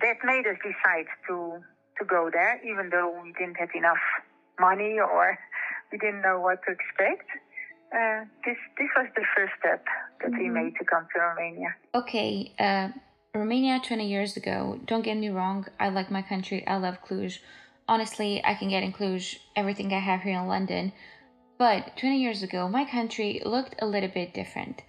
that 0.00 0.16
made 0.24 0.46
us 0.46 0.56
decide 0.62 1.06
to 1.28 1.62
to 1.98 2.04
go 2.04 2.30
there, 2.32 2.60
even 2.64 2.90
though 2.90 3.10
we 3.22 3.32
didn't 3.32 3.56
have 3.56 3.70
enough 3.74 3.98
money 4.60 4.98
or 5.00 5.38
we 5.92 5.98
didn't 5.98 6.22
know 6.22 6.38
what 6.40 6.60
to 6.66 6.72
expect. 6.72 7.28
Uh, 7.92 8.24
this 8.44 8.58
this 8.78 8.88
was 8.96 9.08
the 9.16 9.24
first 9.34 9.52
step 9.58 9.84
that 10.20 10.30
we 10.32 10.46
Mhm. 10.46 10.52
made 10.52 10.74
to 10.76 10.84
come 10.84 11.06
to 11.12 11.20
Romania. 11.20 11.74
Okay, 11.94 12.52
uh, 12.58 12.88
Romania 13.34 13.80
20 13.80 14.06
years 14.06 14.36
ago, 14.36 14.78
don't 14.84 15.02
get 15.02 15.16
me 15.16 15.30
wrong, 15.30 15.66
I 15.80 15.88
like 15.88 16.10
my 16.10 16.22
country, 16.22 16.66
I 16.66 16.76
love 16.76 17.02
Cluj. 17.02 17.40
Honestly, 17.88 18.42
I 18.44 18.54
can 18.54 18.68
get 18.68 18.82
in 18.82 18.92
Cluj 18.92 19.38
everything 19.56 19.92
I 19.92 20.00
have 20.00 20.20
here 20.22 20.38
in 20.38 20.46
London. 20.46 20.92
But 21.56 21.96
20 21.96 22.18
years 22.20 22.42
ago, 22.42 22.68
my 22.68 22.84
country 22.84 23.40
looked 23.44 23.74
a 23.80 23.86
little 23.86 24.10
bit 24.10 24.34
different. 24.34 24.82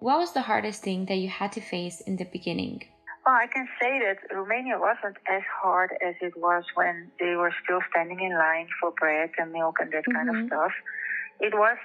What 0.00 0.18
was 0.18 0.32
the 0.32 0.42
hardest 0.42 0.82
thing 0.82 1.06
that 1.06 1.16
you 1.16 1.28
had 1.28 1.52
to 1.52 1.60
face 1.60 2.00
in 2.00 2.16
the 2.16 2.24
beginning? 2.24 2.84
Well, 3.26 3.34
I 3.34 3.48
can 3.48 3.66
say 3.82 3.98
that 4.06 4.18
Romania 4.32 4.78
wasn't 4.78 5.16
as 5.26 5.42
hard 5.60 5.90
as 6.00 6.14
it 6.22 6.34
was 6.36 6.62
when 6.76 7.10
they 7.18 7.34
were 7.34 7.50
still 7.64 7.80
standing 7.90 8.20
in 8.20 8.30
line 8.38 8.68
for 8.80 8.92
bread 8.92 9.30
and 9.36 9.50
milk 9.50 9.78
and 9.80 9.90
that 9.90 10.04
kind 10.14 10.28
of 10.30 10.36
Mhm. 10.36 10.46
stuff. 10.46 10.72
It 11.40 11.52
was 11.52 11.76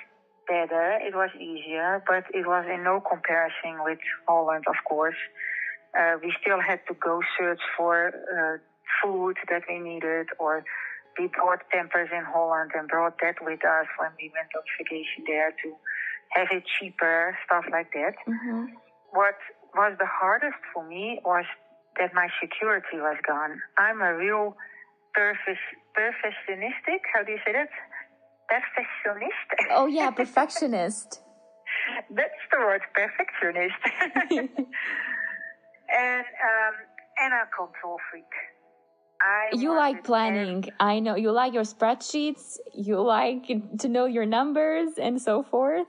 better, 0.47 0.99
it 1.01 1.15
was 1.15 1.31
easier, 1.33 2.03
but 2.05 2.25
it 2.35 2.45
was 2.45 2.65
in 2.67 2.83
no 2.83 3.01
comparison 3.01 3.81
with 3.83 3.99
Holland, 4.27 4.65
of 4.67 4.77
course. 4.83 5.17
Uh, 5.97 6.19
we 6.21 6.31
still 6.41 6.59
had 6.61 6.85
to 6.87 6.93
go 6.93 7.23
search 7.37 7.63
for 7.75 7.95
uh, 8.37 8.57
food 9.01 9.37
that 9.49 9.63
we 9.67 9.79
needed, 9.79 10.27
or 10.37 10.63
we 11.17 11.25
bought 11.27 11.67
Pampers 11.71 12.11
in 12.11 12.23
Holland 12.23 12.71
and 12.75 12.87
brought 12.87 13.17
that 13.19 13.41
with 13.41 13.65
us 13.65 13.87
when 13.97 14.11
we 14.19 14.29
went 14.29 14.53
on 14.55 14.63
vacation 14.77 15.23
there 15.25 15.51
to 15.63 15.75
have 16.29 16.51
it 16.51 16.65
cheaper, 16.67 17.35
stuff 17.45 17.65
like 17.71 17.91
that 17.93 18.15
Mm-hmm. 18.27 18.65
What 19.11 19.35
was 19.75 19.95
the 19.99 20.07
hardest 20.07 20.57
for 20.73 20.85
me 20.87 21.19
was 21.23 21.45
that 21.99 22.13
my 22.13 22.27
security 22.41 22.97
was 22.97 23.17
gone. 23.27 23.61
I'm 23.77 24.01
a 24.01 24.15
real 24.15 24.55
perfec- 25.17 25.77
perfectionistic. 25.97 26.99
How 27.13 27.23
do 27.23 27.31
you 27.31 27.39
say 27.45 27.53
that? 27.53 27.69
Perfectionist. 28.49 29.71
Oh, 29.71 29.87
yeah, 29.87 30.11
perfectionist. 30.11 31.21
That's 32.09 32.41
the 32.51 32.57
word, 32.59 32.81
perfectionist. 32.93 33.75
and 35.91 36.25
um, 36.25 36.75
and 37.23 37.33
a 37.33 37.45
control 37.55 37.97
freak. 38.09 38.25
I 39.21 39.55
You 39.55 39.75
like 39.75 40.03
planning. 40.03 40.65
I 40.79 40.99
know 40.99 41.15
you 41.15 41.31
like 41.31 41.53
your 41.53 41.63
spreadsheets. 41.63 42.57
You 42.73 43.01
like 43.01 43.47
to 43.79 43.87
know 43.87 44.05
your 44.05 44.25
numbers 44.25 44.97
and 44.97 45.21
so 45.21 45.43
forth. 45.43 45.87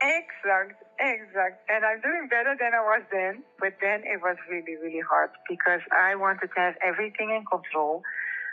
Exact, 0.00 0.82
exact. 0.98 1.68
And 1.68 1.84
I'm 1.84 2.00
doing 2.00 2.28
better 2.28 2.56
than 2.58 2.72
I 2.74 2.80
was 2.80 3.02
then, 3.12 3.42
but 3.58 3.74
then 3.80 4.02
it 4.04 4.20
was 4.22 4.36
really, 4.50 4.76
really 4.76 5.00
hard 5.00 5.30
because 5.48 5.80
I 5.92 6.14
wanted 6.14 6.48
to 6.54 6.60
have 6.60 6.74
everything 6.84 7.30
in 7.30 7.44
control. 7.44 8.02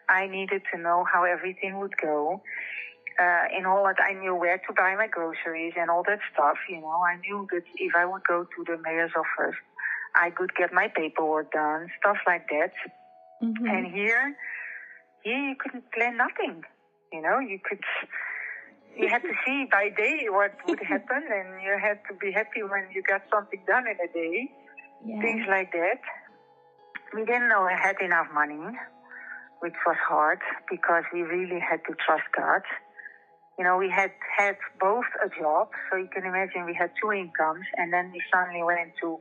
I 0.09 0.27
needed 0.27 0.63
to 0.73 0.79
know 0.79 1.05
how 1.11 1.23
everything 1.23 1.79
would 1.79 1.95
go. 1.97 2.41
Uh, 3.19 3.45
in 3.55 3.63
Holland, 3.63 3.97
I 4.01 4.13
knew 4.13 4.35
where 4.35 4.57
to 4.57 4.73
buy 4.73 4.95
my 4.95 5.07
groceries 5.07 5.73
and 5.77 5.89
all 5.89 6.03
that 6.07 6.19
stuff. 6.33 6.57
You 6.67 6.81
know, 6.81 7.01
I 7.05 7.17
knew 7.17 7.47
that 7.51 7.63
if 7.75 7.93
I 7.95 8.05
would 8.05 8.23
go 8.27 8.43
to 8.43 8.63
the 8.65 8.77
mayor's 8.81 9.11
office, 9.15 9.55
I 10.15 10.31
could 10.31 10.53
get 10.55 10.73
my 10.73 10.87
paperwork 10.87 11.51
done, 11.51 11.89
stuff 11.99 12.17
like 12.25 12.47
that. 12.49 12.73
Mhm. 13.41 13.69
And 13.69 13.87
here, 13.87 14.35
here 15.23 15.37
you 15.37 15.55
couldn't 15.55 15.91
plan 15.91 16.17
nothing. 16.17 16.63
You 17.11 17.21
know, 17.21 17.39
you 17.39 17.59
could, 17.63 17.83
you 18.95 19.07
had 19.07 19.21
to 19.21 19.33
see 19.45 19.65
by 19.71 19.89
day 19.89 20.27
what 20.29 20.51
would 20.67 20.79
happen, 20.79 21.23
and 21.31 21.61
you 21.61 21.77
had 21.81 21.99
to 22.09 22.13
be 22.15 22.31
happy 22.31 22.61
when 22.63 22.87
you 22.93 23.01
got 23.01 23.21
something 23.31 23.61
done 23.67 23.85
in 23.87 23.97
a 23.97 24.11
day. 24.13 24.51
Things 25.21 25.45
like 25.49 25.71
that. 25.73 25.99
We 27.13 27.25
didn't 27.25 27.49
know 27.49 27.63
I 27.63 27.77
had 27.77 27.97
enough 28.01 28.27
money, 28.33 28.77
which 29.59 29.75
was 29.85 29.97
hard 30.07 30.39
because 30.69 31.03
we 31.13 31.21
really 31.21 31.59
had 31.59 31.81
to 31.87 31.93
trust 32.05 32.23
God. 32.35 32.61
You 33.57 33.63
know, 33.65 33.77
we 33.77 33.89
had 33.89 34.11
had 34.37 34.57
both 34.79 35.05
a 35.23 35.29
job, 35.29 35.69
so 35.89 35.97
you 35.97 36.07
can 36.07 36.25
imagine 36.25 36.65
we 36.65 36.73
had 36.73 36.91
two 37.01 37.11
incomes, 37.11 37.65
and 37.77 37.93
then 37.93 38.11
we 38.11 38.21
suddenly 38.33 38.63
went 38.63 38.93
to 39.01 39.19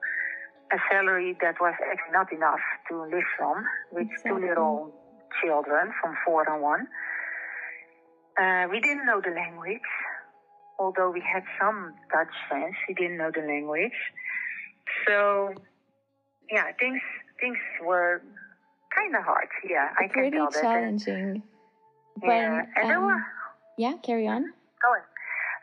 a 0.73 0.79
salary 0.91 1.37
that 1.43 1.57
was 1.61 1.75
actually 1.91 2.13
not 2.13 2.33
enough 2.33 2.65
to 2.89 3.03
live 3.03 3.29
from, 3.37 3.67
with 3.93 4.09
two 4.25 4.39
little 4.39 4.91
children 5.43 5.93
from 6.01 6.17
four 6.25 6.49
and 6.49 6.63
one. 6.63 6.87
Uh, 8.41 8.67
we 8.71 8.81
didn't 8.81 9.05
know 9.07 9.21
the 9.21 9.31
language, 9.31 9.81
although 10.79 11.11
we 11.11 11.21
had 11.21 11.45
some 11.61 11.95
Dutch 12.11 12.33
friends. 12.49 12.77
We 12.89 12.95
didn't 12.95 13.19
know 13.19 13.31
the 13.35 13.43
language, 13.43 13.93
so 15.07 15.55
yeah, 16.51 16.73
things 16.79 17.01
things 17.41 17.59
were 17.85 18.23
kind 18.95 19.15
of 19.17 19.23
hard. 19.25 19.49
Yeah, 19.69 19.89
I 19.99 20.09
can 20.09 20.11
Pretty 20.11 20.37
tell 20.37 20.51
that. 20.51 20.65
And- 20.65 21.01
challenging. 21.01 21.43
But 22.21 22.27
yeah, 22.27 22.63
and 22.77 22.91
there 22.91 22.99
um, 22.99 23.05
were 23.05 23.23
yeah, 23.79 23.95
carry 24.03 24.27
on. 24.27 24.53
going. 24.83 25.03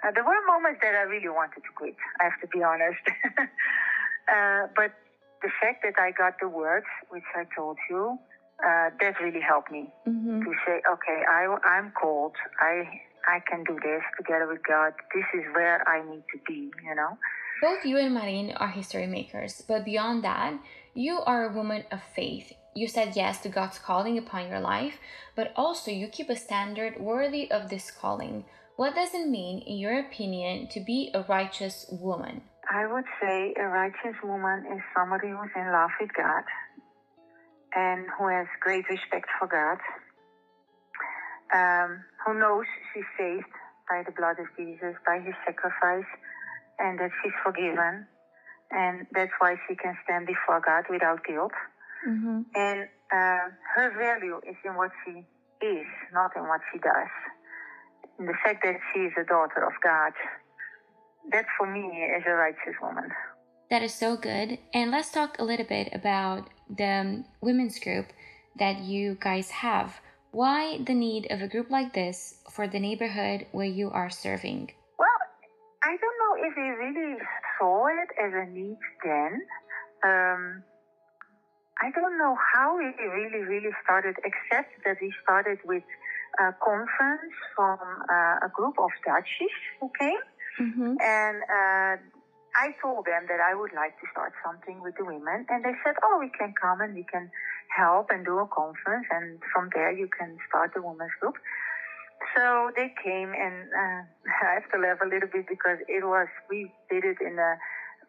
Uh, 0.03 0.11
there 0.13 0.23
were 0.23 0.39
moments 0.47 0.79
that 0.81 0.95
I 0.95 1.01
really 1.03 1.29
wanted 1.29 1.61
to 1.61 1.71
quit. 1.75 1.95
I 2.19 2.25
have 2.25 2.39
to 2.41 2.47
be 2.47 2.63
honest. 2.63 3.01
uh, 3.37 4.67
but 4.75 4.93
the 5.41 5.49
fact 5.61 5.83
that 5.83 6.01
I 6.01 6.11
got 6.11 6.39
the 6.39 6.47
words, 6.47 6.87
which 7.09 7.27
I 7.35 7.43
told 7.55 7.77
you, 7.89 8.17
uh, 8.65 8.89
that 8.99 9.19
really 9.21 9.41
helped 9.41 9.71
me 9.71 9.91
hmm 10.05 10.39
to 10.39 10.53
say, 10.65 10.81
okay, 10.89 11.19
I, 11.29 11.47
I'm 11.65 11.91
called. 11.91 12.33
I 12.59 12.87
I 13.27 13.39
can 13.49 13.63
do 13.65 13.75
this 13.83 14.03
together 14.17 14.47
with 14.47 14.61
God. 14.65 14.93
This 15.13 15.25
is 15.33 15.45
where 15.53 15.87
I 15.87 16.01
need 16.09 16.23
to 16.33 16.39
be. 16.47 16.71
You 16.87 16.95
know. 16.95 17.17
Both 17.61 17.83
you 17.83 17.97
and 17.97 18.15
Marien 18.15 18.55
are 18.55 18.69
history 18.69 19.05
makers, 19.07 19.61
but 19.67 19.83
beyond 19.83 20.23
that, 20.23 20.53
you 20.93 21.19
are 21.19 21.43
a 21.43 21.53
woman 21.53 21.83
of 21.91 21.99
faith. 22.15 22.53
You 22.73 22.87
said 22.87 23.17
yes 23.17 23.41
to 23.41 23.49
God's 23.49 23.79
calling 23.79 24.17
upon 24.17 24.47
your 24.47 24.61
life, 24.61 24.95
but 25.35 25.51
also 25.57 25.91
you 25.91 26.07
keep 26.07 26.29
a 26.29 26.37
standard 26.37 26.99
worthy 26.99 27.51
of 27.51 27.69
this 27.69 27.91
calling. 27.91 28.45
What 28.77 28.95
does 28.95 29.13
it 29.13 29.27
mean, 29.27 29.59
in 29.67 29.75
your 29.77 29.99
opinion, 29.99 30.69
to 30.69 30.79
be 30.79 31.11
a 31.13 31.23
righteous 31.23 31.85
woman? 31.91 32.43
I 32.71 32.85
would 32.85 33.03
say 33.19 33.53
a 33.59 33.67
righteous 33.67 34.15
woman 34.23 34.65
is 34.71 34.81
somebody 34.95 35.29
who's 35.29 35.51
in 35.55 35.71
love 35.73 35.89
with 35.99 36.11
God 36.15 36.43
and 37.75 38.05
who 38.17 38.27
has 38.27 38.47
great 38.59 38.87
respect 38.89 39.27
for 39.37 39.47
God, 39.47 39.79
um, 41.53 42.03
who 42.25 42.39
knows 42.39 42.65
she's 42.93 43.03
saved 43.17 43.45
by 43.89 44.03
the 44.05 44.11
blood 44.11 44.37
of 44.39 44.47
Jesus, 44.57 44.95
by 45.05 45.19
his 45.19 45.33
sacrifice, 45.45 46.09
and 46.77 46.99
that 46.99 47.11
she's 47.23 47.33
forgiven. 47.43 48.05
And 48.71 49.07
that's 49.13 49.31
why 49.39 49.55
she 49.67 49.75
can 49.75 49.97
stand 50.03 50.27
before 50.27 50.61
God 50.61 50.85
without 50.89 51.25
guilt. 51.25 51.51
hmm 52.05 52.41
And 52.55 52.87
uh, 53.11 53.49
her 53.75 53.93
value 53.97 54.37
is 54.47 54.55
in 54.63 54.75
what 54.75 54.91
she 55.03 55.25
is, 55.65 55.87
not 56.13 56.35
in 56.35 56.43
what 56.43 56.61
she 56.71 56.79
does. 56.79 57.09
And 58.19 58.27
the 58.27 58.37
fact 58.43 58.63
that 58.63 58.77
she 58.93 58.99
is 59.01 59.13
a 59.19 59.23
daughter 59.23 59.65
of 59.65 59.73
God, 59.83 60.13
that 61.31 61.45
for 61.57 61.65
me 61.65 61.81
is 62.17 62.23
a 62.27 62.31
righteous 62.31 62.75
woman. 62.81 63.09
That 63.71 63.81
is 63.81 63.93
so 63.93 64.17
good. 64.17 64.59
And 64.73 64.91
let's 64.91 65.11
talk 65.11 65.37
a 65.39 65.43
little 65.43 65.65
bit 65.65 65.89
about 65.93 66.49
the 66.69 67.23
women's 67.41 67.79
group 67.79 68.07
that 68.57 68.79
you 68.79 69.17
guys 69.19 69.49
have. 69.49 69.99
Why 70.31 70.79
the 70.85 70.93
need 70.93 71.31
of 71.31 71.41
a 71.41 71.47
group 71.47 71.69
like 71.69 71.93
this 71.93 72.35
for 72.51 72.67
the 72.67 72.79
neighborhood 72.79 73.47
where 73.51 73.65
you 73.65 73.89
are 73.89 74.09
serving? 74.09 74.71
Well, 74.97 75.19
I 75.83 75.97
don't 75.97 76.17
know 76.21 76.47
if 76.47 76.53
we 76.55 76.69
really 76.69 77.17
saw 77.57 77.87
it 77.87 78.09
as 78.23 78.33
a 78.33 78.45
need 78.51 78.77
then. 79.03 79.41
Um, 80.03 80.63
I 81.81 81.91
don't 81.95 82.17
know 82.17 82.35
how 82.53 82.77
we 82.77 82.85
really, 83.03 83.43
really 83.45 83.71
started, 83.83 84.17
except 84.23 84.83
that 84.85 84.97
we 85.01 85.13
started 85.23 85.59
with 85.65 85.83
a 86.39 86.53
conference 86.63 87.33
from 87.55 87.79
uh, 87.79 88.45
a 88.45 88.49
group 88.53 88.75
of 88.77 88.91
Dutchies 89.05 89.57
who 89.79 89.89
came. 89.99 90.19
hmm 90.57 90.95
And 91.01 91.37
uh, 91.43 92.18
I 92.59 92.75
told 92.81 93.05
them 93.05 93.23
that 93.31 93.39
I 93.39 93.55
would 93.55 93.71
like 93.73 93.95
to 94.01 94.05
start 94.11 94.33
something 94.43 94.81
with 94.83 94.95
the 94.99 95.05
women. 95.05 95.45
And 95.47 95.63
they 95.63 95.75
said, 95.83 95.95
oh, 96.03 96.19
we 96.19 96.29
can 96.29 96.53
come 96.59 96.81
and 96.81 96.93
we 96.93 97.05
can 97.07 97.31
help 97.75 98.07
and 98.11 98.25
do 98.25 98.39
a 98.39 98.47
conference. 98.47 99.07
And 99.11 99.39
from 99.53 99.69
there, 99.73 99.91
you 99.91 100.09
can 100.11 100.35
start 100.49 100.73
the 100.75 100.81
women's 100.81 101.15
group. 101.21 101.35
So 102.35 102.71
they 102.75 102.91
came, 103.01 103.31
and 103.31 103.71
uh, 103.71 104.01
I 104.43 104.59
have 104.59 104.67
to 104.75 104.77
laugh 104.77 104.99
a 105.01 105.07
little 105.07 105.29
bit 105.31 105.47
because 105.47 105.79
it 105.87 106.03
was 106.03 106.27
we 106.49 106.67
did 106.91 107.05
it 107.05 107.17
in 107.23 107.39
a 107.39 107.55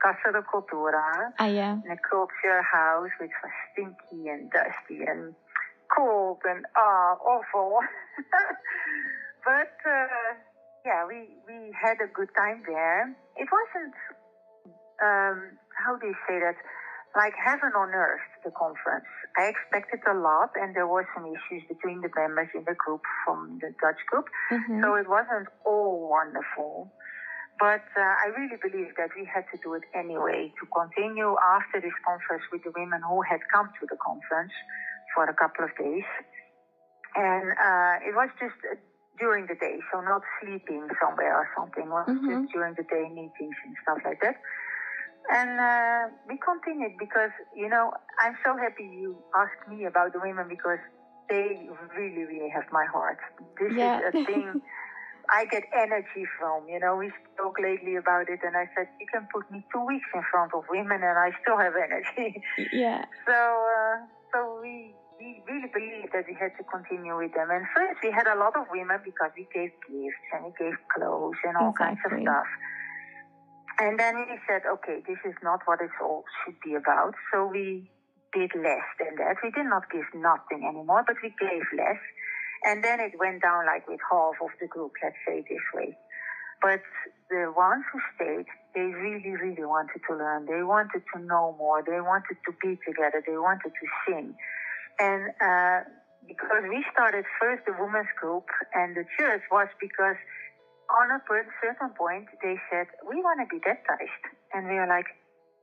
Casa 0.03 0.33
de 0.33 0.43
Cultura, 0.43 1.31
Ah, 1.39 1.47
yeah. 1.47 1.79
in 1.85 1.91
a 1.91 1.97
culture 2.11 2.63
house, 2.63 3.11
which 3.21 3.31
was 3.43 3.53
stinky 3.71 4.29
and 4.29 4.51
dusty 4.51 5.05
and 5.07 5.35
cold 5.95 6.39
and 6.45 6.65
uh, 6.75 7.15
awful. 7.23 7.79
but 9.47 9.77
uh, 9.87 10.35
yeah, 10.85 11.07
we 11.07 11.29
we 11.47 11.71
had 11.81 11.99
a 12.03 12.09
good 12.13 12.29
time 12.37 12.63
there. 12.67 13.15
It 13.37 13.49
wasn't 13.53 13.95
um, 15.03 15.57
how 15.85 15.97
do 15.97 16.07
you 16.07 16.15
say 16.29 16.39
that? 16.41 16.57
Like 17.17 17.35
heaven 17.35 17.73
on 17.75 17.91
earth, 17.91 18.23
the 18.45 18.53
conference. 18.55 19.09
I 19.37 19.51
expected 19.51 19.99
a 20.07 20.15
lot, 20.15 20.51
and 20.55 20.77
there 20.77 20.87
were 20.87 21.05
some 21.13 21.27
issues 21.27 21.65
between 21.67 22.01
the 22.03 22.11
members 22.15 22.47
in 22.55 22.63
the 22.71 22.77
group 22.79 23.01
from 23.25 23.59
the 23.61 23.75
Dutch 23.83 23.99
group. 24.07 24.27
Mhm. 24.53 24.81
So 24.81 24.95
it 24.95 25.09
wasn't 25.09 25.49
all 25.65 26.09
wonderful. 26.09 26.89
But 27.59 27.83
uh, 27.99 28.15
I 28.25 28.27
really 28.39 28.57
believe 28.63 28.95
that 28.97 29.11
we 29.17 29.25
had 29.27 29.45
to 29.53 29.59
do 29.63 29.75
it 29.75 29.83
anyway 29.93 30.53
to 30.61 30.65
continue 30.71 31.35
after 31.59 31.81
this 31.81 31.93
conference 32.07 32.45
with 32.53 32.63
the 32.63 32.71
women 32.77 33.03
who 33.03 33.23
had 33.23 33.41
come 33.53 33.69
to 33.81 33.87
the 33.91 33.97
conference 33.99 34.53
for 35.15 35.25
a 35.25 35.35
couple 35.35 35.65
of 35.65 35.71
days. 35.77 36.07
And 37.17 37.51
uh, 37.59 37.95
it 38.07 38.15
was 38.15 38.31
just 38.39 38.55
uh, 38.71 38.77
during 39.19 39.47
the 39.47 39.57
day, 39.57 39.77
so 39.93 40.01
not 40.01 40.23
sleeping 40.41 40.87
somewhere 41.03 41.35
or 41.37 41.47
something. 41.59 41.85
It 41.85 41.91
was 41.91 42.07
Mhm. 42.09 42.29
just 42.31 42.53
during 42.55 42.75
the 42.75 42.85
day 42.85 43.09
meetings 43.11 43.57
and 43.65 43.75
stuff 43.83 43.99
like 44.05 44.21
that. 44.21 44.37
And 45.31 45.61
uh, 45.61 46.15
we 46.29 46.39
continued 46.43 46.99
because, 46.99 47.31
you 47.55 47.69
know, 47.69 47.93
I'm 48.19 48.35
so 48.45 48.57
happy 48.57 48.83
you 48.83 49.17
asked 49.37 49.63
me 49.71 49.85
about 49.87 50.13
the 50.13 50.19
women 50.19 50.49
because 50.49 50.83
they 51.31 51.71
really, 51.97 52.27
really 52.27 52.51
have 52.51 52.67
my 52.73 52.85
heart. 52.91 53.19
This 53.61 53.73
Yeah. 53.79 53.99
is 53.99 54.15
a 54.15 54.25
thing 54.27 54.61
I 55.33 55.45
get 55.47 55.63
energy 55.71 56.27
from. 56.39 56.67
You 56.69 56.81
know, 56.81 56.97
we 56.97 57.13
spoke 57.35 57.59
lately 57.63 57.95
about 57.95 58.29
it, 58.29 58.41
and 58.43 58.57
I 58.57 58.67
said, 58.75 58.89
you 58.99 59.07
can 59.07 59.29
put 59.33 59.47
me 59.51 59.63
two 59.73 59.85
weeks 59.87 60.11
in 60.15 60.23
front 60.31 60.51
of 60.55 60.65
women 60.69 60.99
and 61.03 61.17
I 61.19 61.31
still 61.43 61.59
have 61.59 61.75
energy. 61.79 62.43
Yeah. 62.73 63.05
so, 63.27 63.39
uh, 63.39 63.97
so 64.35 64.59
we, 64.61 64.95
we 65.23 65.43
really 65.47 65.71
believed 65.71 66.11
that 66.13 66.27
we 66.27 66.35
had 66.35 66.59
to 66.59 66.65
continue 66.67 67.15
with 67.17 67.33
them. 67.35 67.51
And 67.51 67.63
first, 67.77 68.03
we 68.03 68.11
had 68.11 68.27
a 68.27 68.35
lot 68.35 68.57
of 68.59 68.67
women 68.73 68.99
because 69.05 69.31
we 69.37 69.47
gave 69.55 69.71
gifts 69.87 70.27
and 70.35 70.51
we 70.51 70.53
gave 70.59 70.75
clothes 70.91 71.39
and 71.47 71.55
all 71.57 71.73
kinds 71.79 72.01
of 72.03 72.19
stuff. 72.19 72.51
And 73.81 73.99
then 73.99 74.29
we 74.29 74.37
said, 74.47 74.69
okay, 74.69 75.01
this 75.09 75.17
is 75.25 75.35
not 75.43 75.61
what 75.65 75.81
it 75.81 75.91
all 76.03 76.25
should 76.45 76.61
be 76.61 76.75
about. 76.75 77.15
So 77.33 77.47
we 77.47 77.89
did 78.37 78.53
less 78.55 78.85
than 79.01 79.17
that. 79.17 79.41
We 79.43 79.51
did 79.51 79.65
not 79.65 79.91
give 79.91 80.05
nothing 80.15 80.69
anymore, 80.69 81.03
but 81.07 81.17
we 81.23 81.33
gave 81.41 81.65
less. 81.73 81.97
And 82.63 82.85
then 82.85 83.01
it 83.01 83.19
went 83.19 83.41
down 83.41 83.65
like 83.65 83.89
with 83.89 84.01
half 84.05 84.37
of 84.43 84.53
the 84.61 84.67
group, 84.69 84.93
let's 85.03 85.17
say 85.27 85.41
this 85.49 85.65
way. 85.73 85.97
But 86.61 86.85
the 87.31 87.53
ones 87.57 87.85
who 87.91 88.01
stayed, 88.15 88.45
they 88.75 88.93
really, 88.93 89.33
really 89.33 89.65
wanted 89.65 90.05
to 90.09 90.15
learn. 90.15 90.45
They 90.45 90.63
wanted 90.63 91.01
to 91.15 91.21
know 91.25 91.57
more. 91.57 91.83
They 91.83 92.05
wanted 92.05 92.37
to 92.45 92.53
be 92.61 92.77
together. 92.85 93.25
They 93.27 93.39
wanted 93.39 93.73
to 93.73 93.87
sing. 94.05 94.37
And 95.01 95.33
uh, 95.41 95.89
because 96.29 96.69
we 96.69 96.85
started 96.93 97.25
first 97.41 97.65
the 97.65 97.73
women's 97.81 98.13
group 98.21 98.45
and 98.75 98.95
the 98.95 99.05
church 99.17 99.41
was 99.51 99.69
because 99.81 100.21
on 100.99 101.11
a 101.13 101.21
certain 101.63 101.91
point 101.97 102.27
they 102.43 102.57
said 102.71 102.87
we 103.09 103.17
want 103.23 103.41
to 103.41 103.47
be 103.51 103.61
baptized, 103.63 104.25
and 104.55 104.67
we 104.69 104.77
are 104.79 104.89
like, 104.89 105.07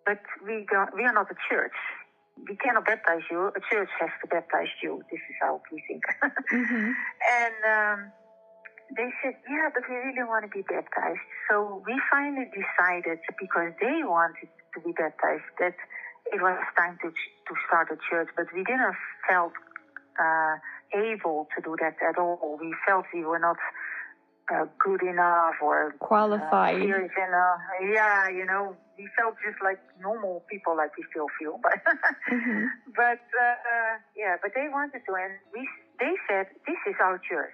but 0.06 0.20
we 0.46 0.66
don't. 0.72 0.94
We 0.96 1.04
are 1.04 1.14
not 1.14 1.30
a 1.32 1.38
church. 1.50 1.76
We 2.48 2.56
cannot 2.58 2.86
baptize 2.86 3.24
you. 3.32 3.52
A 3.56 3.62
church 3.72 3.90
has 4.00 4.12
to 4.22 4.28
baptize 4.28 4.72
you. 4.84 5.02
This 5.12 5.20
is 5.30 5.36
how 5.42 5.62
we 5.72 5.84
think. 5.88 6.04
Mhm. 6.54 6.94
And 7.40 7.58
um, 7.76 8.12
they 8.96 9.10
said, 9.24 9.36
yeah, 9.50 9.70
but 9.74 9.84
we 9.90 9.96
really 9.98 10.24
want 10.24 10.46
to 10.46 10.52
be 10.52 10.64
baptized. 10.64 11.20
So 11.50 11.84
we 11.86 12.00
finally 12.12 12.48
decided, 12.56 13.20
because 13.40 13.74
they 13.82 14.04
wanted 14.04 14.48
to 14.76 14.80
be 14.82 14.94
baptized, 14.94 15.44
that 15.60 15.76
it 16.32 16.42
was 16.42 16.58
time 16.78 16.98
to 17.04 17.10
to 17.12 17.54
start 17.68 17.90
a 17.92 17.98
church. 18.10 18.30
But 18.38 18.48
we 18.54 18.64
didn't 18.64 18.96
felt 19.28 19.54
uh, 20.20 20.56
able 20.96 21.48
to 21.56 21.62
do 21.62 21.76
that 21.82 21.96
at 22.02 22.18
all. 22.18 22.58
We 22.62 22.74
felt 22.88 23.06
we 23.14 23.26
were 23.26 23.40
not 23.40 23.58
uh, 24.54 24.66
good 24.80 25.02
enough 25.04 25.56
or 25.62 25.94
Qualified. 26.00 26.76
uh, 26.76 26.80
enough. 26.80 27.60
Yeah, 27.82 28.30
you 28.30 28.46
know, 28.46 28.76
we 28.98 29.08
felt 29.18 29.36
just 29.46 29.62
like 29.62 29.80
normal 30.02 30.44
people, 30.50 30.76
like 30.76 30.96
we 30.98 31.04
still 31.12 31.28
feel, 31.40 31.60
but. 31.64 31.80
Mhm. 32.32 32.68
But 32.96 33.22
uh, 33.40 34.00
yeah, 34.16 34.38
but 34.42 34.52
they 34.56 34.68
wanted 34.70 35.02
to, 35.06 35.14
and 35.16 35.34
we 35.54 35.68
they 36.00 36.14
said 36.30 36.48
this 36.66 36.78
is 36.88 36.96
our 37.02 37.20
church. 37.20 37.54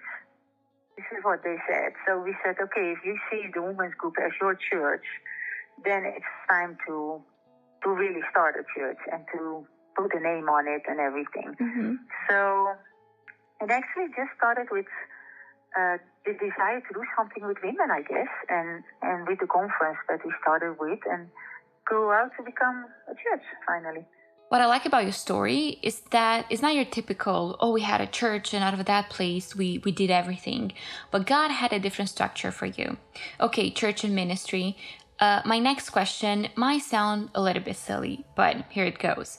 This 0.96 1.06
is 1.18 1.24
what 1.24 1.42
they 1.42 1.56
said. 1.68 1.92
So 2.06 2.18
we 2.20 2.34
said, 2.44 2.54
okay, 2.62 2.92
if 2.94 2.98
you 3.04 3.18
see 3.30 3.50
the 3.52 3.60
women's 3.62 3.94
group 3.94 4.14
as 4.24 4.30
your 4.40 4.54
church, 4.54 5.04
then 5.84 6.04
it's 6.06 6.32
time 6.48 6.78
to 6.86 7.20
to 7.82 7.90
really 7.90 8.22
start 8.30 8.54
a 8.56 8.64
church 8.78 8.98
and 9.12 9.26
to 9.34 9.66
put 9.96 10.14
a 10.14 10.20
name 10.20 10.48
on 10.48 10.66
it 10.68 10.82
and 10.88 11.00
everything. 11.00 11.54
Mhm. 11.60 11.98
So 12.30 12.72
it 13.60 13.70
actually 13.70 14.08
just 14.16 14.30
started 14.36 14.68
with 14.70 14.86
uh, 15.78 15.98
the 16.24 16.32
desire 16.32 16.80
to 16.80 16.94
do 16.94 17.02
something 17.16 17.46
with 17.46 17.58
women, 17.62 17.90
I 17.90 18.02
guess, 18.02 18.32
and 18.48 18.82
and 19.02 19.28
with 19.28 19.40
the 19.40 19.46
conference 19.46 19.98
that 20.08 20.24
we 20.24 20.32
started 20.42 20.76
with, 20.78 21.00
and 21.10 21.28
grew 21.84 22.10
out 22.10 22.30
to 22.38 22.42
become 22.42 22.86
a 23.08 23.14
church 23.14 23.44
finally. 23.66 24.06
What 24.48 24.60
I 24.60 24.66
like 24.66 24.86
about 24.86 25.02
your 25.02 25.12
story 25.12 25.78
is 25.82 26.00
that 26.10 26.46
it's 26.48 26.62
not 26.62 26.74
your 26.74 26.84
typical, 26.84 27.56
oh, 27.60 27.72
we 27.72 27.80
had 27.80 28.00
a 28.00 28.06
church 28.06 28.54
and 28.54 28.62
out 28.62 28.78
of 28.78 28.84
that 28.84 29.10
place 29.10 29.56
we, 29.56 29.78
we 29.78 29.90
did 29.90 30.10
everything. 30.10 30.72
But 31.10 31.26
God 31.26 31.50
had 31.50 31.72
a 31.72 31.80
different 31.80 32.10
structure 32.10 32.52
for 32.52 32.66
you. 32.66 32.98
Okay, 33.40 33.70
church 33.70 34.04
and 34.04 34.14
ministry. 34.14 34.76
Uh, 35.18 35.40
my 35.44 35.58
next 35.58 35.90
question 35.90 36.48
might 36.56 36.82
sound 36.82 37.30
a 37.34 37.40
little 37.40 37.62
bit 37.62 37.76
silly, 37.76 38.24
but 38.36 38.64
here 38.68 38.84
it 38.84 38.98
goes. 38.98 39.38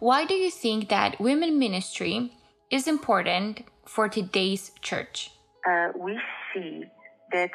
Why 0.00 0.24
do 0.24 0.34
you 0.34 0.50
think 0.50 0.88
that 0.88 1.20
women 1.20 1.58
ministry 1.58 2.32
is 2.70 2.88
important 2.88 3.62
for 3.84 4.08
today's 4.08 4.72
church? 4.80 5.30
Uh, 5.68 5.88
we 5.98 6.20
see 6.52 6.84
that 7.32 7.50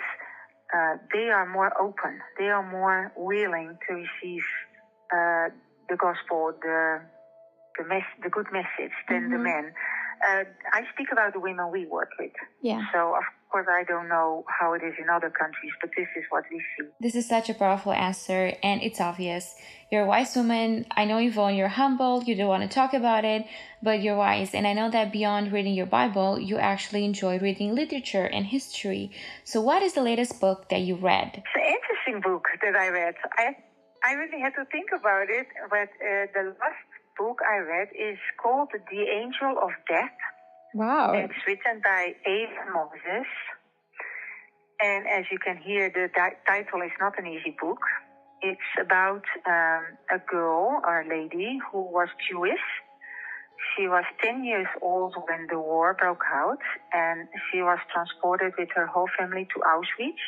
uh, 0.75 0.97
they 1.13 1.29
are 1.29 1.45
more 1.45 1.71
open, 1.79 2.19
they 2.39 2.49
are 2.49 2.63
more 2.69 3.11
willing 3.15 3.77
to 3.87 3.93
receive 3.95 4.43
uh, 5.13 5.49
the 5.89 5.97
gospel, 5.97 6.53
the 6.61 7.01
the, 7.77 7.85
mess- 7.85 8.17
the 8.21 8.29
good 8.29 8.47
message 8.51 8.91
than 9.09 9.29
the 9.31 9.37
Mhm. 9.37 9.43
men. 9.43 9.73
Uh, 10.29 10.43
I 10.73 10.81
speak 10.93 11.07
about 11.11 11.31
the 11.33 11.39
women 11.39 11.71
we 11.71 11.85
work 11.87 12.09
with. 12.19 12.33
Yeah. 12.61 12.81
So 12.91 13.15
of 13.15 13.23
course 13.51 13.67
I 13.69 13.83
don't 13.83 14.07
know 14.07 14.45
how 14.47 14.73
it 14.73 14.81
is 14.83 14.93
in 14.97 15.09
other 15.09 15.29
countries, 15.29 15.71
but 15.81 15.91
this 15.95 16.07
is 16.15 16.23
what 16.29 16.45
we 16.51 16.59
see. 16.59 16.87
This 16.99 17.15
is 17.15 17.27
such 17.27 17.49
a 17.49 17.53
powerful 17.53 17.91
answer, 17.91 18.53
and 18.63 18.81
it's 18.81 19.01
obvious. 19.01 19.55
You're 19.91 20.03
a 20.03 20.07
wise 20.07 20.35
woman. 20.35 20.85
I 20.91 21.05
know, 21.05 21.17
Yvonne, 21.17 21.55
you're 21.55 21.67
humble. 21.67 22.23
You 22.23 22.35
don't 22.35 22.47
want 22.47 22.63
to 22.63 22.73
talk 22.73 22.93
about 22.93 23.25
it, 23.25 23.45
but 23.83 24.01
you're 24.01 24.15
wise. 24.15 24.53
And 24.53 24.65
I 24.65 24.73
know 24.73 24.89
that 24.89 25.11
beyond 25.11 25.51
reading 25.51 25.73
your 25.73 25.85
Bible, 25.85 26.39
you 26.39 26.57
actually 26.57 27.03
enjoy 27.03 27.39
reading 27.39 27.75
literature 27.75 28.25
and 28.25 28.45
history. 28.45 29.11
So, 29.43 29.59
what 29.61 29.83
is 29.83 29.93
the 29.93 30.01
latest 30.01 30.39
book 30.39 30.69
that 30.69 30.81
you 30.81 30.95
read? 30.95 31.43
It's 31.43 31.55
an 31.55 31.67
interesting 31.77 32.21
book 32.21 32.47
that 32.63 32.75
I 32.75 32.87
read. 32.89 33.15
I 33.37 33.55
I 34.03 34.13
really 34.13 34.39
had 34.41 34.55
to 34.55 34.65
think 34.71 34.89
about 34.97 35.29
it, 35.29 35.47
but 35.69 35.89
uh, 36.01 36.25
the 36.33 36.55
last 36.57 36.87
book 37.17 37.39
I 37.45 37.57
read 37.59 37.89
is 37.93 38.17
called 38.41 38.69
The 38.73 39.01
Angel 39.21 39.53
of 39.61 39.71
Death. 39.87 40.17
Wow. 40.73 41.13
It's 41.13 41.33
written 41.47 41.81
by 41.83 42.15
Eva 42.25 42.71
Mozes. 42.73 43.27
And 44.81 45.05
as 45.07 45.25
you 45.31 45.37
can 45.37 45.57
hear, 45.57 45.89
the 45.89 46.09
ti- 46.13 46.37
title 46.47 46.81
is 46.81 46.91
not 46.99 47.17
an 47.19 47.27
easy 47.27 47.55
book. 47.61 47.79
It's 48.41 48.71
about 48.79 49.23
um, 49.45 49.83
a 50.09 50.17
girl 50.27 50.81
or 50.83 51.01
a 51.01 51.07
lady 51.07 51.59
who 51.71 51.81
was 51.83 52.07
Jewish. 52.29 52.65
She 53.77 53.87
was 53.87 54.03
10 54.23 54.43
years 54.43 54.67
old 54.81 55.13
when 55.27 55.45
the 55.49 55.59
war 55.59 55.93
broke 55.99 56.23
out, 56.33 56.57
and 56.93 57.27
she 57.51 57.61
was 57.61 57.77
transported 57.93 58.53
with 58.57 58.69
her 58.75 58.87
whole 58.87 59.07
family 59.19 59.47
to 59.53 59.59
Auschwitz. 59.61 60.23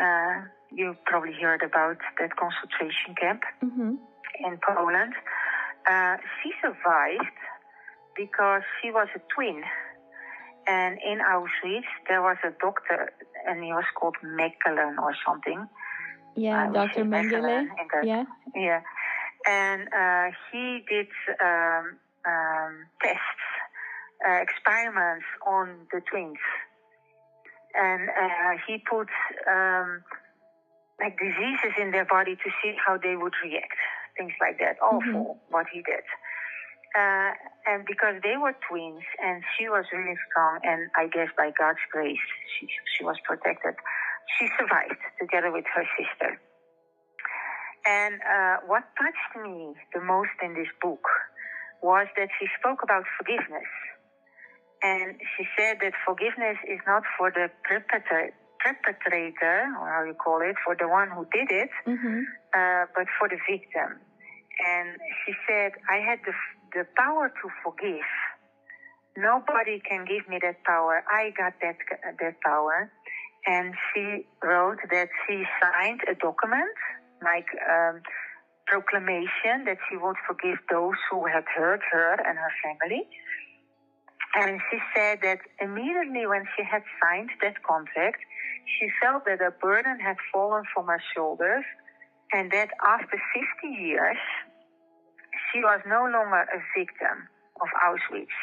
Uh, 0.00 0.46
you 0.70 0.94
probably 1.06 1.32
heard 1.40 1.62
about 1.62 1.96
that 2.20 2.36
concentration 2.36 3.14
camp 3.20 3.42
Mhm. 3.62 3.98
in 4.38 4.58
Poland. 4.58 5.14
Uh, 5.88 6.16
she 6.42 6.52
survived 6.62 7.26
because 8.16 8.62
she 8.82 8.90
was 8.90 9.08
a 9.14 9.20
twin. 9.34 9.62
And 10.68 10.98
in 11.04 11.18
Auschwitz, 11.20 11.86
there 12.08 12.22
was 12.22 12.36
a 12.44 12.50
doctor, 12.60 13.12
and 13.46 13.62
he 13.62 13.72
was 13.72 13.84
called 13.94 14.16
Mechelen 14.24 14.98
or 14.98 15.14
something. 15.24 15.66
Yeah, 16.34 16.70
Dr. 16.72 17.04
Mengele. 17.04 17.40
Mechelen 17.40 17.68
in 17.80 17.88
the- 17.92 18.06
Yeah. 18.06 18.24
Yeah. 18.54 18.80
And 19.46 19.88
uh, 19.94 20.36
he 20.50 20.84
did 20.88 21.06
um, 21.40 21.98
um, 22.26 22.86
tests, 23.00 23.44
uh, 24.28 24.32
experiments 24.42 25.24
on 25.46 25.86
the 25.92 26.00
twins. 26.10 26.38
And 27.78 28.08
uh, 28.08 28.58
he 28.66 28.82
put 28.90 29.08
um, 29.48 30.02
like 31.00 31.16
diseases 31.18 31.74
in 31.80 31.92
their 31.92 32.06
body 32.06 32.34
to 32.34 32.50
see 32.62 32.74
how 32.84 32.96
they 32.96 33.14
would 33.14 33.34
react, 33.44 33.76
things 34.16 34.32
like 34.40 34.58
that. 34.58 34.76
Awful 34.82 35.38
what 35.50 35.66
he 35.72 35.80
did. 35.82 36.02
Uh, 36.96 37.30
and 37.68 37.84
because 37.84 38.16
they 38.24 38.36
were 38.40 38.56
twins 38.68 39.04
and 39.22 39.42
she 39.58 39.68
was 39.68 39.84
really 39.92 40.16
strong 40.32 40.58
and 40.64 40.88
I 40.96 41.08
guess 41.12 41.28
by 41.36 41.52
God's 41.52 41.82
grace 41.92 42.16
she, 42.56 42.66
she 42.96 43.04
was 43.04 43.16
protected, 43.28 43.74
she 44.38 44.48
survived 44.56 44.96
together 45.20 45.52
with 45.52 45.66
her 45.76 45.84
sister. 45.98 46.40
And 47.84 48.14
uh, 48.24 48.56
what 48.66 48.82
touched 48.96 49.32
me 49.44 49.74
the 49.94 50.00
most 50.00 50.32
in 50.42 50.54
this 50.54 50.72
book 50.80 51.04
was 51.82 52.06
that 52.16 52.28
she 52.40 52.46
spoke 52.58 52.82
about 52.82 53.04
forgiveness. 53.20 53.68
And 54.82 55.20
she 55.36 55.44
said 55.56 55.78
that 55.82 55.92
forgiveness 56.06 56.56
is 56.68 56.80
not 56.86 57.02
for 57.18 57.30
the 57.30 57.48
perpetrator, 57.68 58.32
perpetrator 58.64 59.68
or 59.80 59.86
how 59.88 60.02
you 60.04 60.14
call 60.14 60.40
it, 60.42 60.56
for 60.64 60.74
the 60.76 60.88
one 60.88 61.10
who 61.10 61.26
did 61.32 61.50
it, 61.50 61.70
Mm-hmm. 61.86 62.20
uh, 62.56 62.84
but 62.94 63.06
for 63.18 63.28
the 63.28 63.38
victim. 63.48 64.00
And 64.66 64.96
she 65.24 65.32
said, 65.46 65.72
I 65.90 65.98
had 66.00 66.18
the, 66.26 66.32
the 66.76 66.84
power 66.94 67.32
to 67.32 67.48
forgive. 67.64 68.04
Nobody 69.16 69.80
can 69.80 70.04
give 70.04 70.28
me 70.28 70.38
that 70.42 70.62
power. 70.64 71.02
I 71.10 71.32
got 71.32 71.54
that, 71.62 71.78
that 72.20 72.36
power. 72.44 72.92
And 73.46 73.74
she 73.88 74.26
wrote 74.44 74.78
that 74.90 75.08
she 75.24 75.44
signed 75.62 76.02
a 76.04 76.14
document, 76.14 76.76
like 77.22 77.46
um, 77.64 78.02
proclamation 78.66 79.64
that 79.64 79.78
she 79.88 79.96
would 79.96 80.16
forgive 80.28 80.58
those 80.70 81.00
who 81.10 81.24
had 81.24 81.44
hurt 81.56 81.80
her 81.90 82.12
and 82.12 82.36
her 82.36 82.52
family. 82.62 83.08
And 84.34 84.60
she 84.70 84.78
said 84.94 85.20
that 85.22 85.38
immediately 85.60 86.26
when 86.26 86.44
she 86.56 86.62
had 86.62 86.82
signed 87.00 87.30
that 87.40 87.62
contract, 87.62 88.20
she 88.78 88.88
felt 89.00 89.24
that 89.24 89.40
a 89.40 89.50
burden 89.50 89.98
had 89.98 90.16
fallen 90.30 90.64
from 90.74 90.88
her 90.88 91.00
shoulders 91.14 91.64
and 92.34 92.50
that 92.50 92.68
after 92.86 93.16
50 93.62 93.80
years, 93.80 94.18
she 95.56 95.62
was 95.62 95.80
no 95.86 96.02
longer 96.02 96.44
a 96.52 96.60
victim 96.78 97.28
of 97.60 97.68
Auschwitz. 97.84 98.36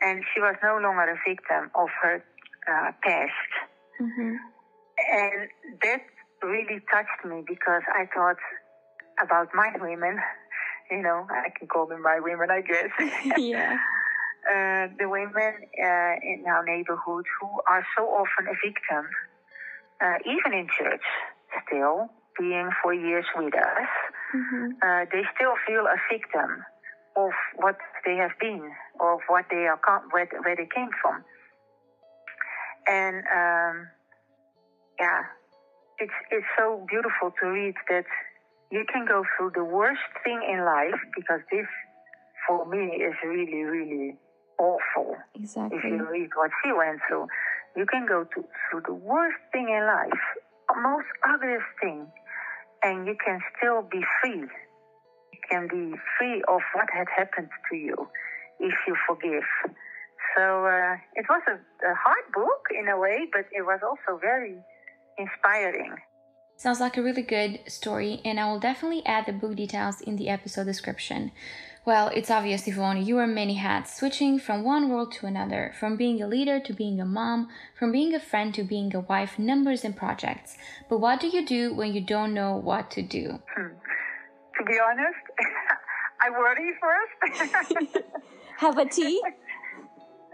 And 0.00 0.22
she 0.32 0.40
was 0.40 0.54
no 0.62 0.78
longer 0.78 1.10
a 1.10 1.18
victim 1.28 1.70
of 1.74 1.88
her 2.02 2.22
uh, 2.68 2.92
past. 3.02 3.50
Mm-hmm. 4.00 4.36
And 5.10 5.48
that 5.82 6.02
really 6.42 6.80
touched 6.92 7.24
me 7.24 7.42
because 7.46 7.82
I 7.88 8.06
thought 8.14 8.36
about 9.22 9.48
my 9.54 9.72
women. 9.80 10.18
You 10.90 11.02
know, 11.02 11.26
I 11.30 11.48
can 11.58 11.66
call 11.66 11.86
them 11.86 12.02
my 12.02 12.20
women, 12.20 12.48
I 12.50 12.60
guess. 12.60 12.90
yeah. 13.38 13.78
uh, 14.46 14.88
the 14.98 15.08
women 15.08 15.54
uh, 15.82 16.14
in 16.22 16.44
our 16.46 16.64
neighborhood 16.64 17.24
who 17.40 17.48
are 17.66 17.84
so 17.96 18.04
often 18.04 18.46
a 18.46 18.54
victim, 18.64 19.08
uh, 20.00 20.18
even 20.26 20.58
in 20.58 20.68
church, 20.78 21.02
still 21.66 22.08
being 22.38 22.70
for 22.82 22.92
years 22.92 23.24
with 23.36 23.54
us, 23.54 23.88
Mm-hmm. 24.34 24.66
uh, 24.82 25.04
they 25.12 25.22
still 25.36 25.54
feel 25.66 25.86
a 25.86 25.98
victim 26.10 26.64
of 27.16 27.30
what 27.56 27.78
they 28.04 28.16
have 28.16 28.32
been, 28.40 28.72
of 28.98 29.20
what 29.28 29.46
they 29.48 29.66
are, 29.70 29.78
com- 29.78 30.08
where, 30.10 30.26
where 30.42 30.56
they 30.56 30.66
came 30.74 30.90
from. 31.00 31.22
And 32.86 33.22
um, 33.30 33.88
yeah, 34.98 35.22
it's 35.98 36.12
it's 36.30 36.46
so 36.58 36.84
beautiful 36.88 37.32
to 37.40 37.46
read 37.48 37.74
that 37.88 38.04
you 38.70 38.84
can 38.92 39.06
go 39.06 39.24
through 39.36 39.52
the 39.54 39.64
worst 39.64 40.02
thing 40.24 40.42
in 40.50 40.64
life 40.64 41.00
because 41.16 41.40
this, 41.50 41.66
for 42.46 42.66
me, 42.66 43.00
is 43.00 43.14
really 43.24 43.62
really 43.62 44.16
awful 44.58 45.16
Exactly. 45.34 45.78
if 45.78 45.84
you 45.84 46.06
read 46.10 46.30
what 46.34 46.50
she 46.62 46.72
went 46.72 47.00
through, 47.08 47.26
you 47.76 47.86
can 47.86 48.06
go 48.06 48.24
to, 48.24 48.44
through 48.70 48.82
the 48.86 48.94
worst 48.94 49.38
thing 49.52 49.68
in 49.68 49.86
life, 49.86 50.24
the 50.68 50.80
most 50.80 51.06
ugliest 51.26 51.66
thing, 51.80 52.06
and 52.84 53.06
you 53.06 53.16
can 53.24 53.40
still 53.56 53.82
be 53.82 54.00
free. 54.20 54.40
You 55.32 55.40
can 55.50 55.66
be 55.68 55.96
free 56.18 56.42
of 56.46 56.60
what 56.74 56.88
had 56.92 57.06
happened 57.16 57.48
to 57.70 57.76
you 57.76 57.96
if 58.60 58.74
you 58.86 58.94
forgive. 59.08 59.42
So 60.36 60.66
uh, 60.66 60.96
it 61.14 61.26
was 61.28 61.42
a, 61.48 61.54
a 61.54 61.94
hard 61.94 62.24
book 62.32 62.66
in 62.78 62.88
a 62.88 62.98
way, 62.98 63.26
but 63.32 63.46
it 63.52 63.62
was 63.62 63.80
also 63.82 64.18
very 64.20 64.56
inspiring. 65.18 65.94
Sounds 66.56 66.80
like 66.80 66.96
a 66.96 67.02
really 67.02 67.22
good 67.22 67.60
story, 67.66 68.20
and 68.24 68.38
I 68.38 68.50
will 68.50 68.60
definitely 68.60 69.04
add 69.04 69.26
the 69.26 69.32
book 69.32 69.56
details 69.56 70.00
in 70.00 70.16
the 70.16 70.28
episode 70.28 70.64
description. 70.64 71.32
Well, 71.86 72.08
it's 72.14 72.30
obvious, 72.30 72.66
Yvonne, 72.66 73.04
you 73.04 73.16
wear 73.16 73.26
many 73.26 73.54
hats, 73.54 73.94
switching 73.94 74.38
from 74.38 74.64
one 74.64 74.88
world 74.88 75.12
to 75.20 75.26
another, 75.26 75.74
from 75.78 75.98
being 75.98 76.22
a 76.22 76.26
leader 76.26 76.58
to 76.58 76.72
being 76.72 76.98
a 76.98 77.04
mom, 77.04 77.50
from 77.78 77.92
being 77.92 78.14
a 78.14 78.20
friend 78.20 78.54
to 78.54 78.62
being 78.62 78.94
a 78.96 79.00
wife, 79.00 79.38
numbers 79.38 79.84
and 79.84 79.94
projects. 79.94 80.56
But 80.88 81.00
what 81.00 81.20
do 81.20 81.28
you 81.28 81.44
do 81.44 81.74
when 81.74 81.92
you 81.92 82.00
don't 82.00 82.32
know 82.32 82.56
what 82.56 82.90
to 82.92 83.02
do? 83.02 83.38
To 83.56 84.64
be 84.64 84.78
honest, 84.80 85.24
I 86.24 86.30
worry 86.30 86.72
first. 86.80 87.94
Have 88.58 88.78
a 88.78 88.86
tea? 88.86 89.20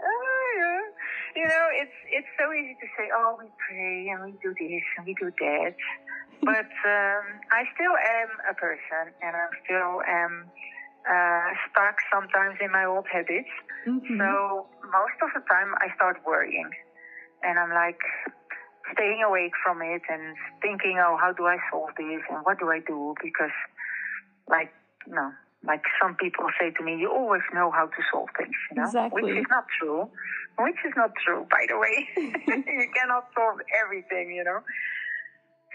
Oh, 0.03 0.53
yeah. 0.57 1.43
You 1.43 1.47
know, 1.47 1.67
it's 1.77 1.93
it's 2.09 2.27
so 2.33 2.51
easy 2.51 2.73
to 2.73 2.87
say, 2.97 3.05
oh, 3.13 3.37
we 3.37 3.45
pray 3.69 4.09
and 4.09 4.25
we 4.25 4.31
do 4.41 4.49
this 4.57 4.81
and 4.97 5.05
we 5.05 5.13
do 5.13 5.29
that, 5.29 5.75
but 6.41 6.69
um, 6.89 7.23
I 7.53 7.69
still 7.75 7.93
am 7.93 8.29
a 8.49 8.55
person, 8.55 9.13
and 9.21 9.35
I 9.35 9.45
still 9.63 10.01
am 10.01 10.49
uh, 11.09 11.47
stuck 11.69 11.97
sometimes 12.13 12.57
in 12.61 12.71
my 12.71 12.85
old 12.85 13.07
habits. 13.11 13.49
Mhm. 13.87 14.17
So 14.17 14.67
most 14.85 15.17
of 15.21 15.29
the 15.33 15.41
time, 15.49 15.73
I 15.81 15.93
start 15.95 16.21
worrying, 16.25 16.69
and 17.43 17.59
I'm 17.59 17.73
like 17.73 18.01
staying 18.93 19.23
awake 19.23 19.53
from 19.63 19.81
it 19.81 20.01
and 20.09 20.35
thinking, 20.61 20.99
oh, 20.99 21.17
how 21.17 21.31
do 21.33 21.45
I 21.45 21.57
solve 21.71 21.89
this 21.97 22.21
and 22.29 22.43
what 22.43 22.59
do 22.59 22.69
I 22.69 22.79
do? 22.79 23.15
Because, 23.23 23.55
like, 24.49 24.73
you 25.07 25.15
know, 25.15 25.31
like 25.63 25.83
some 26.01 26.15
people 26.15 26.45
say 26.59 26.71
to 26.71 26.83
me, 26.83 26.97
you 26.97 27.09
always 27.09 27.45
know 27.53 27.71
how 27.71 27.85
to 27.85 28.01
solve 28.11 28.29
things, 28.37 28.57
you 28.71 28.77
know, 28.81 28.89
Exactly. 28.89 29.21
which 29.21 29.37
is 29.37 29.45
not 29.49 29.65
true. 29.79 30.09
Which 30.57 30.81
is 30.85 30.93
not 30.97 31.11
true, 31.23 31.47
by 31.49 31.65
the 31.69 31.77
way. 31.77 32.07
you 32.17 32.87
cannot 32.97 33.29
solve 33.33 33.61
everything, 33.81 34.33
you 34.35 34.43
know. 34.43 34.61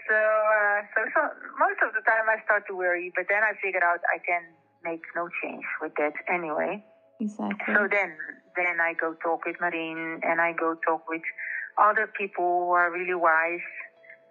So, 0.07 0.15
uh, 0.15 0.79
so, 0.95 0.99
so 1.11 1.19
most 1.59 1.79
of 1.83 1.91
the 1.91 2.03
time 2.07 2.31
I 2.31 2.39
start 2.47 2.63
to 2.71 2.75
worry, 2.75 3.11
but 3.15 3.27
then 3.27 3.43
I 3.43 3.55
figure 3.59 3.83
out 3.83 3.99
I 4.07 4.19
can 4.23 4.43
make 4.89 5.03
no 5.15 5.27
change 5.43 5.65
with 5.81 5.93
that 6.01 6.13
anyway. 6.37 6.83
Exactly. 7.19 7.73
So 7.75 7.87
then, 7.91 8.09
then 8.55 8.75
I 8.79 8.93
go 8.93 9.15
talk 9.23 9.45
with 9.45 9.57
Marien, 9.63 10.19
and 10.23 10.39
I 10.39 10.53
go 10.53 10.75
talk 10.87 11.01
with 11.09 11.21
other 11.77 12.07
people 12.19 12.45
who 12.65 12.71
are 12.71 12.89
really 12.91 13.15
wise, 13.29 13.67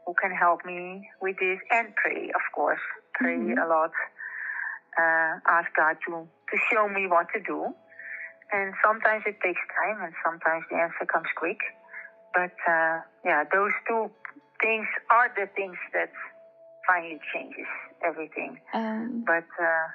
who 0.06 0.14
can 0.22 0.32
help 0.44 0.64
me 0.64 1.08
with 1.20 1.36
this, 1.44 1.58
and 1.70 1.94
pray, 2.02 2.30
of 2.40 2.44
course, 2.54 2.84
pray 3.14 3.36
Mhm. 3.38 3.62
a 3.64 3.66
lot. 3.74 3.92
Uh, 5.02 5.32
ask 5.58 5.68
God 5.82 5.96
to 6.06 6.12
to 6.50 6.56
show 6.70 6.84
me 6.88 7.02
what 7.14 7.26
to 7.34 7.40
do, 7.52 7.58
and 8.56 8.68
sometimes 8.86 9.22
it 9.26 9.36
takes 9.46 9.60
time, 9.80 9.98
and 10.04 10.14
sometimes 10.24 10.62
the 10.70 10.76
answer 10.84 11.04
comes 11.14 11.30
quick. 11.42 11.60
But 12.38 12.54
uh, 12.74 12.94
yeah, 13.28 13.40
those 13.56 13.74
two 13.88 14.02
things 14.64 14.86
are 15.16 15.28
the 15.40 15.46
things 15.58 15.78
that 15.96 16.12
finally 16.88 17.20
changes 17.32 17.68
everything. 18.10 18.52
Um, 18.72 19.24
But 19.32 19.48
uh, 19.70 19.86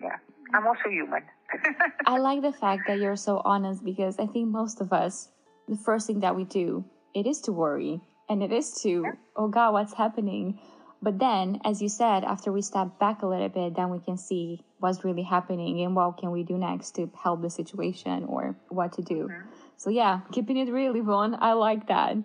yeah, 0.00 0.16
I'm 0.54 0.66
also 0.66 0.88
human. 0.88 1.22
I 2.06 2.18
like 2.18 2.42
the 2.42 2.52
fact 2.52 2.82
that 2.86 2.98
you're 2.98 3.16
so 3.16 3.40
honest 3.44 3.84
because 3.84 4.18
I 4.18 4.26
think 4.26 4.48
most 4.48 4.80
of 4.80 4.92
us, 4.92 5.28
the 5.68 5.76
first 5.76 6.06
thing 6.06 6.20
that 6.20 6.36
we 6.36 6.44
do, 6.44 6.84
it 7.14 7.26
is 7.26 7.40
to 7.42 7.52
worry 7.52 8.00
and 8.28 8.42
it 8.42 8.52
is 8.52 8.72
to, 8.82 9.04
oh 9.36 9.48
God, 9.48 9.72
what's 9.72 9.94
happening? 9.94 10.58
But 11.00 11.18
then, 11.18 11.60
as 11.64 11.80
you 11.80 11.88
said, 11.88 12.24
after 12.24 12.50
we 12.52 12.60
step 12.60 12.98
back 12.98 13.22
a 13.22 13.26
little 13.26 13.48
bit, 13.48 13.76
then 13.76 13.90
we 13.90 14.00
can 14.00 14.18
see 14.18 14.64
what's 14.78 15.04
really 15.04 15.22
happening 15.22 15.80
and 15.82 15.94
what 15.94 16.18
can 16.18 16.32
we 16.32 16.42
do 16.42 16.58
next 16.58 16.96
to 16.96 17.10
help 17.22 17.40
the 17.40 17.50
situation 17.50 18.24
or 18.24 18.56
what 18.68 18.92
to 18.94 19.02
do. 19.02 19.30
So 19.76 19.90
yeah, 19.90 20.20
keeping 20.32 20.56
it 20.56 20.70
real, 20.72 20.96
Yvonne. 20.96 21.36
I 21.40 21.52
like 21.52 21.86
that. 21.88 22.16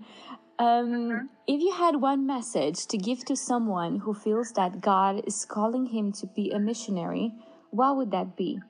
Um, 0.60 1.30
If 1.46 1.62
you 1.62 1.74
had 1.74 1.98
one 1.98 2.26
message 2.26 2.88
to 2.88 2.98
give 2.98 3.26
to 3.26 3.36
someone 3.36 4.00
who 4.00 4.14
feels 4.14 4.52
that 4.54 4.82
God 4.82 5.24
is 5.28 5.46
calling 5.46 5.88
him 5.88 6.12
to 6.14 6.26
be 6.28 6.52
a 6.52 6.60
missionary, 6.60 7.34
what 7.74 7.98
would 7.98 8.12
that 8.12 8.38
be? 8.38 8.62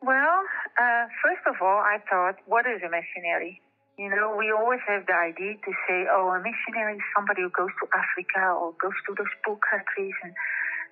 Well, 0.00 0.40
uh, 0.80 1.04
first 1.20 1.44
of 1.44 1.60
all, 1.60 1.80
I 1.80 2.00
thought, 2.08 2.36
what 2.46 2.64
is 2.64 2.80
a 2.80 2.88
missionary? 2.88 3.60
You 3.96 4.10
know, 4.10 4.34
we 4.36 4.50
always 4.50 4.80
have 4.88 5.06
the 5.06 5.14
idea 5.14 5.54
to 5.54 5.72
say, 5.86 6.08
oh, 6.10 6.32
a 6.32 6.40
missionary 6.40 6.96
is 6.96 7.06
somebody 7.14 7.42
who 7.42 7.52
goes 7.52 7.72
to 7.80 7.86
Africa 7.92 8.52
or 8.52 8.72
goes 8.80 8.96
to 9.06 9.14
those 9.16 9.32
poor 9.44 9.56
countries 9.60 10.16
and 10.24 10.32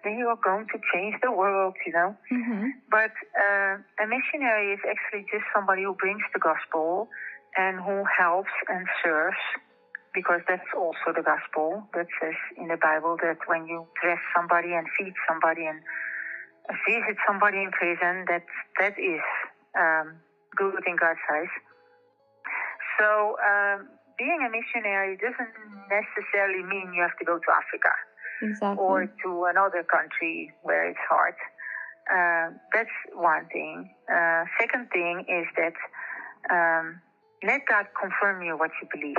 then 0.05 0.19
you 0.19 0.29
are 0.29 0.39
going 0.45 0.67
to 0.69 0.79
change 0.93 1.17
the 1.23 1.33
world, 1.33 1.75
you 1.87 1.93
know. 1.93 2.17
Mm-hmm. 2.31 2.69
But 2.91 3.13
uh, 3.37 3.81
a 4.01 4.07
missionary 4.07 4.75
is 4.75 4.81
actually 4.85 5.25
just 5.33 5.45
somebody 5.55 5.83
who 5.85 5.95
brings 5.95 6.23
the 6.33 6.41
gospel 6.41 7.09
and 7.57 7.81
who 7.81 8.05
helps 8.07 8.53
and 8.69 8.87
serves, 9.03 9.41
because 10.15 10.41
that's 10.49 10.69
also 10.77 11.13
the 11.15 11.23
gospel 11.23 11.85
that 11.95 12.07
says 12.21 12.37
in 12.57 12.69
the 12.69 12.77
Bible 12.77 13.17
that 13.23 13.39
when 13.47 13.67
you 13.67 13.87
dress 14.03 14.21
somebody 14.37 14.73
and 14.75 14.87
feed 14.99 15.15
somebody 15.29 15.67
and 15.67 15.81
visit 16.87 17.17
somebody 17.27 17.59
in 17.63 17.71
prison, 17.73 18.25
that 18.29 18.45
that 18.81 18.95
is 18.99 19.25
um, 19.79 20.21
good 20.57 20.85
in 20.87 20.97
God's 20.97 21.23
eyes. 21.33 21.53
So 23.01 23.37
um, 23.41 23.89
being 24.19 24.41
a 24.47 24.51
missionary 24.53 25.17
doesn't 25.17 25.55
necessarily 25.89 26.63
mean 26.63 26.93
you 26.95 27.03
have 27.03 27.17
to 27.19 27.25
go 27.25 27.39
to 27.39 27.51
Africa 27.51 27.93
Exactly. 28.43 28.79
or 28.79 29.07
to 29.25 29.45
another 29.49 29.83
country 29.83 30.53
where 30.63 30.89
it's 30.89 31.05
hard. 31.09 31.35
uh, 32.11 32.51
that's 32.75 32.91
one 33.15 33.47
thing. 33.53 33.91
Uh, 34.11 34.45
second 34.61 34.89
thing 34.91 35.25
is 35.29 35.47
that 35.57 35.77
um, 36.51 37.01
let 37.43 37.63
God 37.67 37.87
confirm 38.01 38.43
you 38.43 38.57
what 38.59 38.71
you 38.81 38.89
believe. 38.93 39.17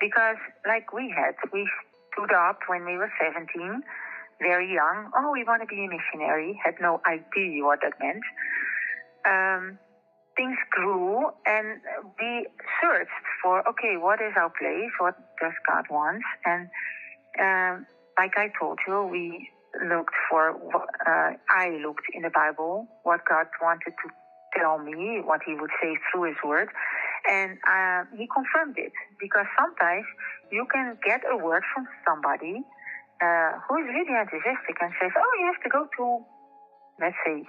Because, 0.00 0.36
like 0.66 0.92
we 0.92 1.12
had, 1.14 1.34
we 1.52 1.68
stood 2.12 2.32
up 2.32 2.60
when 2.66 2.84
we 2.84 2.96
were 2.96 3.10
17, 3.22 3.82
very 4.40 4.72
young. 4.72 5.10
Oh, 5.16 5.32
we 5.32 5.44
want 5.44 5.62
to 5.62 5.66
be 5.66 5.84
a 5.84 5.88
missionary. 5.88 6.58
Had 6.64 6.74
no 6.80 7.00
idea 7.06 7.64
what 7.64 7.80
that 7.82 7.94
meant. 8.00 8.24
Um, 9.26 9.78
things 10.36 10.58
grew 10.70 11.30
and 11.46 11.80
we 12.20 12.46
searched 12.82 13.10
for 13.42 13.66
okay 13.68 13.96
what 13.96 14.20
is 14.20 14.32
our 14.36 14.50
place 14.50 14.90
what 14.98 15.14
does 15.40 15.52
god 15.66 15.84
want 15.90 16.22
and 16.44 16.68
um, 17.40 17.86
like 18.18 18.32
i 18.36 18.50
told 18.58 18.78
you 18.86 19.02
we 19.04 19.48
looked 19.88 20.14
for 20.28 20.50
uh, 21.06 21.32
i 21.50 21.70
looked 21.84 22.06
in 22.12 22.22
the 22.22 22.30
bible 22.30 22.86
what 23.02 23.20
god 23.28 23.46
wanted 23.62 23.92
to 24.02 24.10
tell 24.58 24.78
me 24.78 25.20
what 25.24 25.40
he 25.46 25.54
would 25.54 25.70
say 25.82 25.96
through 26.10 26.24
his 26.24 26.36
word 26.44 26.68
and 27.30 27.58
uh, 27.66 28.04
he 28.16 28.28
confirmed 28.28 28.76
it 28.76 28.92
because 29.18 29.46
sometimes 29.58 30.04
you 30.52 30.66
can 30.72 30.98
get 31.06 31.20
a 31.30 31.36
word 31.36 31.62
from 31.74 31.86
somebody 32.06 32.62
uh, 33.22 33.52
who 33.68 33.78
is 33.80 33.86
really 33.88 34.12
enthusiastic 34.18 34.76
and 34.80 34.92
says 35.00 35.10
oh 35.16 35.32
you 35.40 35.46
have 35.46 35.62
to 35.62 35.70
go 35.70 35.88
to 35.96 36.24
let's 37.00 37.16
say 37.26 37.42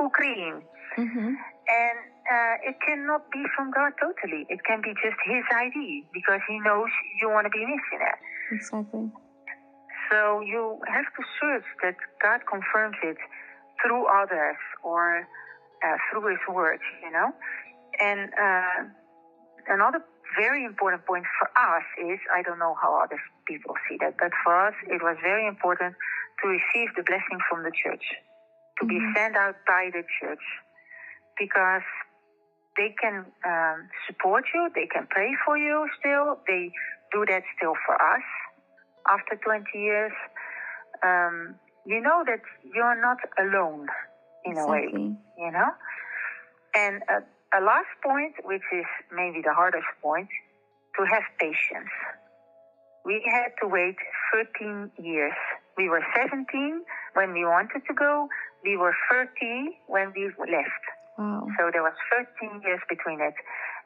ukraine 0.00 0.62
Mm-hmm. 0.98 1.32
and 1.80 1.98
uh, 2.28 2.68
it 2.68 2.76
cannot 2.86 3.30
be 3.32 3.40
from 3.56 3.70
God 3.72 3.92
totally. 3.96 4.44
It 4.52 4.60
can 4.68 4.82
be 4.84 4.92
just 5.00 5.16
His 5.24 5.40
idea 5.56 6.04
because 6.12 6.40
He 6.46 6.60
knows 6.60 6.90
you 7.18 7.30
want 7.30 7.46
to 7.46 7.50
be 7.50 7.64
a 7.64 7.66
missionary. 7.66 8.20
Exactly. 8.52 9.08
So 10.10 10.40
you 10.44 10.78
have 10.86 11.08
to 11.16 11.22
search 11.40 11.64
that 11.82 11.96
God 12.22 12.40
confirms 12.44 12.96
it 13.02 13.16
through 13.80 14.04
others 14.04 14.60
or 14.84 15.24
uh, 15.80 15.96
through 16.12 16.28
His 16.36 16.44
Word. 16.52 16.80
you 17.02 17.10
know. 17.10 17.32
And 18.02 18.30
uh, 18.34 18.80
another 19.68 20.02
very 20.36 20.64
important 20.64 21.06
point 21.06 21.24
for 21.38 21.46
us 21.54 21.84
is 22.02 22.18
I 22.34 22.42
don't 22.42 22.58
know 22.58 22.74
how 22.82 23.00
other 23.00 23.20
people 23.46 23.74
see 23.88 23.96
that, 24.00 24.16
but 24.18 24.32
for 24.42 24.66
us 24.66 24.74
it 24.88 25.00
was 25.02 25.16
very 25.22 25.46
important 25.46 25.94
to 26.42 26.48
receive 26.48 26.88
the 26.96 27.04
blessing 27.04 27.38
from 27.48 27.62
the 27.62 27.70
church, 27.70 28.02
to 28.80 28.86
be 28.86 28.98
Mhm. 28.98 29.14
sent 29.14 29.36
out 29.36 29.56
by 29.66 29.90
the 29.92 30.02
church, 30.18 30.44
because 31.38 31.86
they 32.76 32.90
can 33.00 33.26
um, 33.44 33.88
support 34.06 34.44
you, 34.54 34.68
they 34.74 34.86
can 34.86 35.06
pray 35.06 35.36
for 35.44 35.56
you 35.56 35.88
still, 35.98 36.40
they 36.48 36.72
do 37.12 37.24
that 37.26 37.44
still 37.56 37.76
for 37.86 37.94
us 38.14 38.24
after 39.06 39.36
20 39.36 39.78
years. 39.78 40.12
Um, 41.02 41.60
you 41.84 42.00
know 42.00 42.24
that 42.24 42.40
you're 42.62 43.00
not 43.00 43.18
alone 43.38 43.88
in 44.44 44.56
a 44.56 44.66
way 44.66 44.88
you 45.36 45.50
know? 45.50 45.70
And 46.74 47.02
a, 47.08 47.22
a 47.52 47.60
last 47.60 47.92
point, 48.02 48.34
which 48.44 48.64
is 48.72 48.86
maybe 49.12 49.42
the 49.44 49.52
hardest 49.52 49.88
point, 50.00 50.28
to 50.96 51.04
have 51.04 51.22
patience. 51.38 51.92
We 53.04 53.20
had 53.26 53.52
to 53.60 53.68
wait 53.68 53.96
13 54.32 54.92
years. 55.02 55.36
We 55.76 55.88
were 55.88 56.04
17 56.16 56.46
when 57.14 57.32
we 57.32 57.44
wanted 57.44 57.82
to 57.88 57.94
go. 57.94 58.28
We 58.64 58.76
were 58.76 58.94
30 59.10 59.76
when 59.86 60.12
we 60.14 60.30
left. 60.38 60.84
Wow. 61.18 61.48
So 61.58 61.70
there 61.72 61.82
was 61.82 61.96
13 62.40 62.62
years 62.62 62.80
between 62.88 63.20
it. 63.20 63.34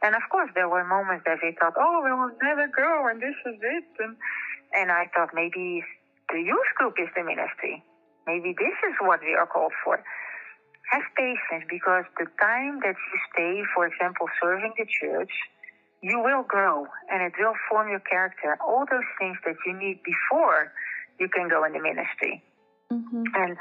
And 0.02 0.14
of 0.14 0.22
course, 0.31 0.50
there 0.55 0.68
were 0.68 0.85
moments 0.85 1.24
that 1.26 1.38
we 1.42 1.57
thought, 1.59 1.74
oh, 1.79 2.02
we 2.05 2.12
will 2.12 2.31
never 2.42 2.68
go, 2.68 3.09
and 3.09 3.20
this 3.20 3.35
is 3.46 3.57
it. 3.57 3.88
And, 3.98 4.16
and 4.76 4.92
I 4.92 5.09
thought 5.16 5.33
maybe 5.33 5.83
the 6.29 6.38
youth 6.38 6.70
group 6.76 6.94
is 7.00 7.09
the 7.16 7.24
ministry. 7.24 7.83
Maybe 8.26 8.52
this 8.52 8.76
is 8.85 8.94
what 9.00 9.20
we 9.22 9.35
are 9.35 9.46
called 9.46 9.72
for. 9.83 10.02
Have 10.92 11.03
patience 11.16 11.66
because 11.68 12.05
the 12.18 12.27
time 12.38 12.79
that 12.87 12.94
you 12.94 13.18
stay, 13.33 13.62
for 13.75 13.87
example, 13.87 14.29
serving 14.40 14.72
the 14.79 14.87
church, 14.87 15.33
you 16.01 16.20
will 16.22 16.44
grow 16.46 16.87
and 17.11 17.22
it 17.22 17.33
will 17.38 17.55
form 17.68 17.90
your 17.90 18.01
character. 18.01 18.57
All 18.62 18.87
those 18.88 19.09
things 19.18 19.37
that 19.44 19.57
you 19.66 19.72
need 19.75 20.01
before 20.05 20.70
you 21.18 21.29
can 21.29 21.49
go 21.49 21.64
in 21.64 21.72
the 21.72 21.81
ministry. 21.81 22.42
Mm-hmm. 22.92 23.25
And 23.35 23.57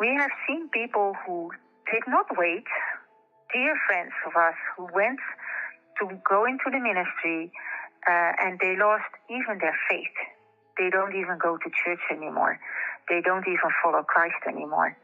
we 0.00 0.08
have 0.18 0.30
seen 0.48 0.68
people 0.70 1.14
who 1.26 1.50
did 1.92 2.02
not 2.08 2.26
wait, 2.36 2.66
dear 3.54 3.78
friends 3.86 4.12
of 4.26 4.34
us 4.34 4.58
who 4.76 4.88
went 4.92 5.20
to 6.00 6.10
go 6.28 6.44
into 6.44 6.66
the 6.70 6.80
ministry 6.82 7.52
uh, 8.10 8.32
and 8.42 8.58
they 8.58 8.74
lost 8.76 9.10
even 9.30 9.58
their 9.62 9.78
faith. 9.88 10.16
They 10.76 10.90
don't 10.90 11.14
even 11.14 11.38
go 11.38 11.56
to 11.56 11.70
church 11.84 12.02
anymore. 12.10 12.58
They 13.08 13.20
don't 13.20 13.46
even 13.46 13.70
follow 13.82 14.02
Christ 14.02 14.42
anymore 14.46 14.96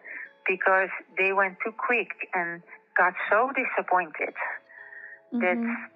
because 0.46 0.90
they 1.18 1.32
went 1.32 1.56
too 1.64 1.72
quick 1.72 2.10
and 2.34 2.62
got 2.96 3.14
so 3.30 3.50
disappointed 3.54 4.34
that 5.32 5.58
Mhm. 5.58 5.90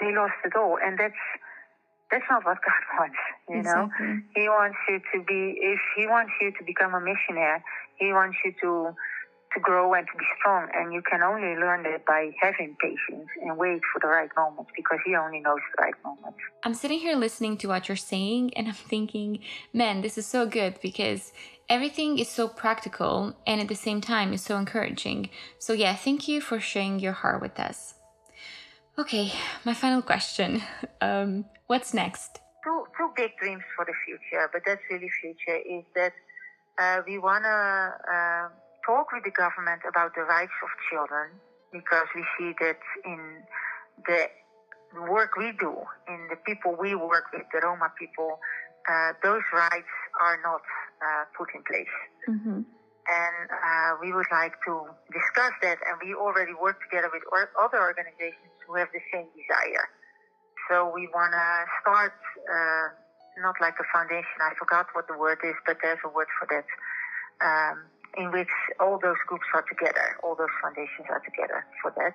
they 0.00 0.12
lost 0.14 0.34
it 0.44 0.56
all. 0.56 0.78
And 0.78 0.98
that's 0.98 1.22
that's 2.10 2.24
not 2.28 2.44
what 2.44 2.58
God 2.66 2.82
wants, 2.98 3.18
you 3.48 3.62
know. 3.62 3.88
He 4.34 4.48
wants 4.48 4.78
you 4.88 5.00
to 5.12 5.22
be, 5.24 5.56
if 5.62 5.80
he 5.96 6.06
wants 6.08 6.32
you 6.40 6.50
to 6.50 6.64
become 6.64 6.94
a 6.94 7.00
missionary, 7.00 7.62
he 7.96 8.12
wants 8.12 8.36
you 8.44 8.52
to 8.62 8.94
to 9.54 9.60
grow 9.60 9.92
and 9.94 10.06
to 10.06 10.16
be 10.16 10.24
strong. 10.38 10.68
And 10.72 10.92
you 10.92 11.02
can 11.02 11.22
only 11.22 11.56
learn 11.58 11.82
that 11.82 12.06
by 12.06 12.30
having 12.40 12.76
patience 12.80 13.28
and 13.42 13.56
wait 13.58 13.80
for 13.92 13.98
the 14.00 14.06
right 14.06 14.30
moment 14.36 14.68
because 14.76 15.00
he 15.04 15.16
only 15.16 15.40
knows 15.40 15.58
the 15.76 15.82
right 15.82 15.94
moment. 16.04 16.36
I'm 16.62 16.74
sitting 16.74 17.00
here 17.00 17.16
listening 17.16 17.56
to 17.58 17.66
what 17.66 17.88
you're 17.88 17.96
saying 17.96 18.54
and 18.54 18.68
I'm 18.68 18.74
thinking, 18.74 19.40
man, 19.72 20.02
this 20.02 20.16
is 20.16 20.26
so 20.26 20.46
good 20.46 20.78
because 20.80 21.32
everything 21.70 22.18
is 22.18 22.28
so 22.28 22.48
practical 22.48 23.34
and 23.46 23.60
at 23.60 23.68
the 23.68 23.76
same 23.76 24.00
time 24.02 24.34
is 24.34 24.42
so 24.42 24.58
encouraging. 24.58 25.30
So, 25.58 25.72
yeah, 25.72 25.94
thank 25.94 26.28
you 26.28 26.40
for 26.40 26.60
sharing 26.60 26.98
your 26.98 27.12
heart 27.12 27.40
with 27.40 27.58
us. 27.58 27.94
Okay, 28.98 29.32
my 29.64 29.72
final 29.72 30.02
question. 30.02 30.62
Um, 31.02 31.46
what's 31.66 31.94
next? 31.94 32.40
two 32.62 32.84
two 32.96 33.08
big 33.16 33.30
dreams 33.40 33.62
for 33.74 33.84
the 33.84 33.96
future, 34.04 34.50
but 34.52 34.60
that's 34.66 34.82
really 34.90 35.08
future 35.20 35.56
is 35.56 35.84
that 35.94 36.12
uh, 36.78 37.00
we 37.06 37.18
want 37.18 37.44
to 37.44 37.58
uh, 38.04 38.48
talk 38.84 39.12
with 39.12 39.24
the 39.24 39.30
government 39.30 39.80
about 39.88 40.14
the 40.14 40.22
rights 40.22 40.52
of 40.62 40.68
children 40.90 41.30
because 41.72 42.06
we 42.14 42.24
see 42.36 42.52
that 42.60 42.78
in 43.04 43.42
the 44.06 44.28
work 45.08 45.36
we 45.36 45.52
do, 45.58 45.72
in 46.08 46.28
the 46.28 46.36
people 46.36 46.76
we 46.78 46.94
work 46.94 47.32
with, 47.32 47.46
the 47.52 47.60
Roma 47.64 47.92
people, 47.98 48.38
uh, 48.90 49.12
those 49.22 49.42
rights 49.52 49.94
are 50.20 50.38
not 50.42 50.62
put 51.36 51.48
in 51.54 51.62
place. 51.64 51.96
Mm-hmm. 52.28 52.60
And 53.10 53.46
uh, 53.50 53.90
we 54.00 54.12
would 54.12 54.30
like 54.30 54.54
to 54.66 54.86
discuss 55.10 55.54
that, 55.62 55.78
and 55.88 55.98
we 56.04 56.14
already 56.14 56.54
work 56.54 56.78
together 56.86 57.10
with 57.12 57.24
or- 57.32 57.50
other 57.58 57.80
organizations 57.80 58.54
who 58.66 58.76
have 58.76 58.88
the 58.92 59.02
same 59.10 59.26
desire. 59.34 59.88
So 60.68 60.92
we 60.94 61.08
want 61.10 61.32
to 61.32 61.46
start 61.82 62.14
uh, 62.46 62.86
not 63.42 63.56
like 63.60 63.74
a 63.80 63.86
foundation. 63.90 64.38
I 64.38 64.54
forgot 64.54 64.86
what 64.92 65.08
the 65.08 65.18
word 65.18 65.38
is, 65.42 65.56
but 65.66 65.78
there's 65.82 65.98
a 66.04 66.08
word 66.08 66.28
for 66.38 66.46
that. 66.54 66.68
Um, 67.40 67.90
in 68.16 68.32
which 68.32 68.50
all 68.80 68.98
those 68.98 69.18
groups 69.26 69.46
are 69.54 69.64
together, 69.68 70.18
all 70.22 70.34
those 70.34 70.50
foundations 70.62 71.06
are 71.08 71.22
together 71.22 71.64
for 71.80 71.94
that. 71.96 72.14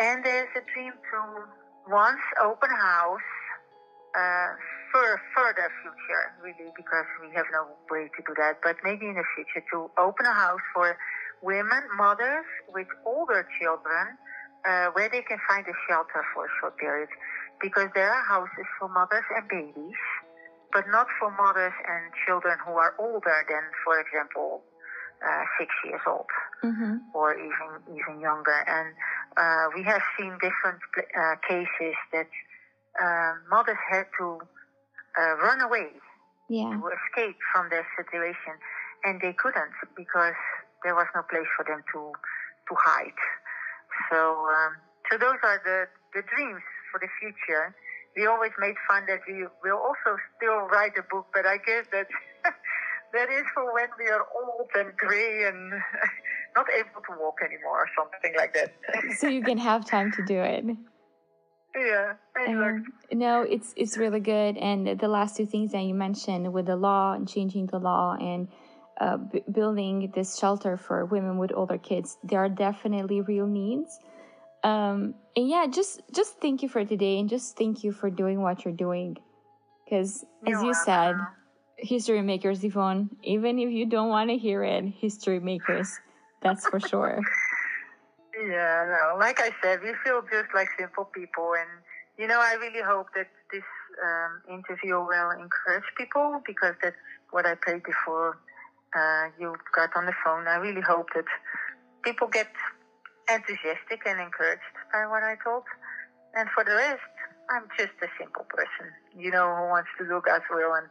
And 0.00 0.24
there's 0.24 0.48
a 0.56 0.64
dream 0.72 0.92
to 0.92 1.44
once 1.92 2.20
open 2.42 2.70
house 2.70 3.20
uh, 4.16 4.48
for 4.92 5.04
a 5.04 5.20
further 5.36 5.68
future, 5.84 6.24
really, 6.40 6.72
because 6.76 7.04
we 7.20 7.28
have 7.36 7.44
no 7.52 7.68
way 7.90 8.08
to 8.16 8.20
do 8.24 8.32
that. 8.40 8.64
But 8.64 8.76
maybe 8.82 9.06
in 9.06 9.14
the 9.14 9.28
future 9.36 9.64
to 9.72 9.90
open 10.00 10.24
a 10.24 10.32
house 10.32 10.64
for 10.72 10.96
women, 11.42 11.84
mothers 11.96 12.48
with 12.72 12.88
older 13.04 13.46
children, 13.60 14.16
uh, 14.64 14.88
where 14.96 15.08
they 15.12 15.22
can 15.22 15.38
find 15.48 15.66
a 15.68 15.76
shelter 15.86 16.24
for 16.32 16.46
a 16.46 16.52
short 16.60 16.78
period. 16.78 17.08
Because 17.60 17.88
there 17.94 18.10
are 18.12 18.24
houses 18.24 18.68
for 18.78 18.88
mothers 18.88 19.24
and 19.36 19.48
babies, 19.48 20.00
but 20.72 20.84
not 20.88 21.06
for 21.20 21.30
mothers 21.30 21.72
and 21.88 22.12
children 22.26 22.56
who 22.64 22.72
are 22.72 22.94
older 22.98 23.44
than, 23.48 23.64
for 23.84 24.00
example, 24.00 24.62
uh, 25.24 25.44
six 25.58 25.72
years 25.84 26.00
old 26.06 26.26
Mm-hmm. 26.64 26.96
or 27.14 27.36
even 27.36 27.70
even 27.94 28.20
younger. 28.20 28.58
And 28.66 28.88
uh, 29.36 29.66
we 29.76 29.82
have 29.84 30.02
seen 30.18 30.32
different 30.40 30.80
uh, 30.96 31.36
cases 31.46 31.94
that 32.12 32.26
uh, 33.02 33.32
mothers 33.48 33.78
had 33.90 34.06
to 34.18 34.40
uh, 35.18 35.34
run 35.42 35.60
away 35.60 35.88
Yeah. 36.48 36.70
to 36.70 36.78
escape 36.88 37.36
from 37.52 37.68
their 37.70 37.86
situation, 37.96 38.54
and 39.04 39.20
they 39.20 39.32
couldn't 39.32 39.74
because 39.96 40.38
there 40.84 40.94
was 40.94 41.06
no 41.14 41.22
place 41.22 41.48
for 41.56 41.64
them 41.64 41.82
to 41.92 42.12
to 42.68 42.74
hide. 42.78 43.20
So 44.10 44.46
um, 44.46 44.72
so 45.10 45.18
those 45.18 45.40
are 45.42 45.60
the 45.64 45.86
the 46.14 46.22
dreams 46.22 46.62
for 46.90 46.98
the 47.00 47.08
future. 47.20 47.74
We 48.16 48.26
always 48.26 48.52
made 48.58 48.76
fun 48.88 49.04
that 49.08 49.20
we 49.28 49.44
will 49.62 49.76
also 49.76 50.16
still 50.36 50.64
write 50.72 50.96
a 50.96 51.02
book, 51.02 51.26
but 51.34 51.44
I 51.44 51.58
guess 51.58 51.84
that 51.92 52.06
that 53.12 53.28
is 53.30 53.44
for 53.54 53.72
when 53.74 53.88
we 53.98 54.08
are 54.08 54.24
old 54.34 54.70
and 54.74 54.96
gray 54.96 55.44
and 55.44 55.72
not 56.56 56.66
able 56.72 57.02
to 57.08 57.12
walk 57.20 57.36
anymore 57.44 57.84
or 57.84 57.88
something 57.98 58.34
like 58.36 58.54
that. 58.54 58.72
So 59.18 59.26
you 59.26 59.42
can 59.42 59.58
have 59.58 59.84
time 59.84 60.10
to 60.12 60.22
do 60.22 60.40
it. 60.40 60.64
Yeah. 61.76 62.14
Um, 62.46 62.84
no, 63.12 63.42
it's 63.42 63.72
it's 63.76 63.96
really 63.96 64.20
good. 64.20 64.56
And 64.56 64.98
the 64.98 65.08
last 65.08 65.36
two 65.36 65.46
things 65.46 65.72
that 65.72 65.82
you 65.82 65.94
mentioned 65.94 66.52
with 66.52 66.66
the 66.66 66.76
law 66.76 67.12
and 67.14 67.28
changing 67.28 67.66
the 67.66 67.78
law 67.78 68.16
and 68.20 68.48
uh, 69.00 69.16
b- 69.16 69.44
building 69.50 70.12
this 70.14 70.38
shelter 70.38 70.76
for 70.76 71.04
women 71.04 71.38
with 71.38 71.52
older 71.54 71.78
kids. 71.78 72.18
There 72.22 72.40
are 72.40 72.48
definitely 72.48 73.20
real 73.20 73.46
needs. 73.46 73.98
Um, 74.64 75.14
and 75.36 75.48
yeah, 75.48 75.66
just 75.66 76.02
just 76.12 76.40
thank 76.40 76.62
you 76.62 76.68
for 76.68 76.84
today, 76.84 77.18
and 77.18 77.28
just 77.28 77.56
thank 77.56 77.84
you 77.84 77.92
for 77.92 78.10
doing 78.10 78.42
what 78.42 78.64
you're 78.64 78.74
doing. 78.74 79.16
Because 79.84 80.24
as 80.46 80.62
you 80.62 80.74
said, 80.74 81.14
history 81.76 82.22
makers, 82.22 82.64
Yvonne. 82.64 83.10
Even 83.22 83.58
if 83.58 83.70
you 83.70 83.86
don't 83.86 84.08
want 84.08 84.30
to 84.30 84.36
hear 84.36 84.64
it, 84.64 84.84
history 84.84 85.40
makers. 85.40 86.00
That's 86.42 86.66
for 86.66 86.80
sure. 86.80 87.20
Yeah, 88.36 88.84
no. 88.86 89.18
Like 89.18 89.40
I 89.40 89.50
said, 89.62 89.80
we 89.82 89.94
feel 90.04 90.22
just 90.30 90.54
like 90.54 90.68
simple 90.78 91.04
people, 91.06 91.54
and 91.58 91.70
you 92.18 92.26
know, 92.26 92.40
I 92.40 92.54
really 92.60 92.82
hope 92.84 93.08
that 93.14 93.28
this 93.52 93.64
um, 94.04 94.42
interview 94.58 94.96
will 95.00 95.30
encourage 95.30 95.84
people 95.96 96.42
because 96.46 96.74
that's 96.82 96.96
what 97.30 97.46
I 97.46 97.54
prayed 97.54 97.82
before 97.84 98.38
uh, 98.94 99.28
you 99.40 99.56
got 99.74 99.90
on 99.96 100.06
the 100.06 100.14
phone. 100.24 100.48
I 100.48 100.56
really 100.56 100.82
hope 100.82 101.08
that 101.14 101.24
people 102.04 102.28
get 102.28 102.48
enthusiastic 103.30 104.02
and 104.06 104.20
encouraged 104.20 104.62
by 104.92 105.06
what 105.06 105.22
I 105.22 105.36
told. 105.42 105.64
And 106.34 106.48
for 106.54 106.64
the 106.64 106.74
rest, 106.74 107.02
I'm 107.50 107.68
just 107.78 107.94
a 108.02 108.08
simple 108.18 108.44
person, 108.50 108.92
you 109.16 109.30
know, 109.30 109.46
who 109.56 109.68
wants 109.68 109.90
to 109.98 110.04
do 110.04 110.20
God's 110.24 110.44
will. 110.50 110.74
And 110.74 110.88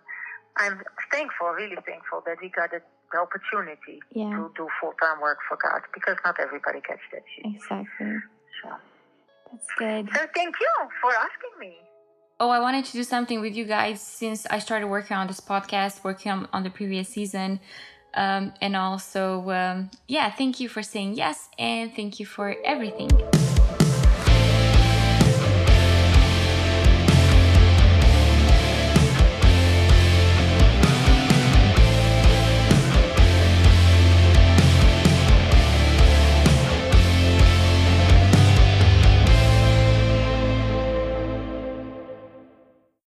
I'm 0.57 0.81
thankful, 1.11 1.49
really 1.49 1.77
thankful 1.85 2.23
that 2.25 2.37
we 2.41 2.49
got 2.49 2.73
it, 2.73 2.83
the 3.15 3.21
opportunity 3.21 3.99
Yeah. 4.11 4.29
to 4.35 4.51
do 4.55 4.67
full 4.79 4.93
time 5.01 5.21
work 5.21 5.39
for 5.47 5.57
God 5.57 5.81
because 5.93 6.17
not 6.25 6.39
everybody 6.39 6.81
gets 6.81 7.01
that. 7.11 7.23
shit. 7.35 7.45
Exactly. 7.55 8.15
So, 8.61 8.69
That's 9.51 9.67
good. 9.77 10.09
so 10.13 10.21
thank 10.35 10.55
you 10.59 10.71
for 11.01 11.11
asking 11.11 11.55
me. 11.59 11.77
Oh, 12.39 12.49
I 12.49 12.59
wanted 12.59 12.83
to 12.85 12.91
do 12.91 13.03
something 13.03 13.39
with 13.39 13.55
you 13.55 13.63
guys 13.65 14.01
since 14.01 14.45
I 14.47 14.59
started 14.59 14.87
working 14.87 15.15
on 15.15 15.27
this 15.27 15.39
podcast, 15.39 16.03
working 16.03 16.31
on, 16.31 16.49
on 16.51 16.63
the 16.63 16.69
previous 16.69 17.07
season. 17.09 17.59
Um, 18.13 18.53
and 18.61 18.75
also, 18.75 19.49
um, 19.51 19.89
yeah, 20.07 20.29
thank 20.31 20.59
you 20.59 20.67
for 20.69 20.83
saying 20.83 21.15
yes 21.15 21.49
and 21.57 21.93
thank 21.95 22.19
you 22.19 22.25
for 22.25 22.55
everything. 22.65 23.09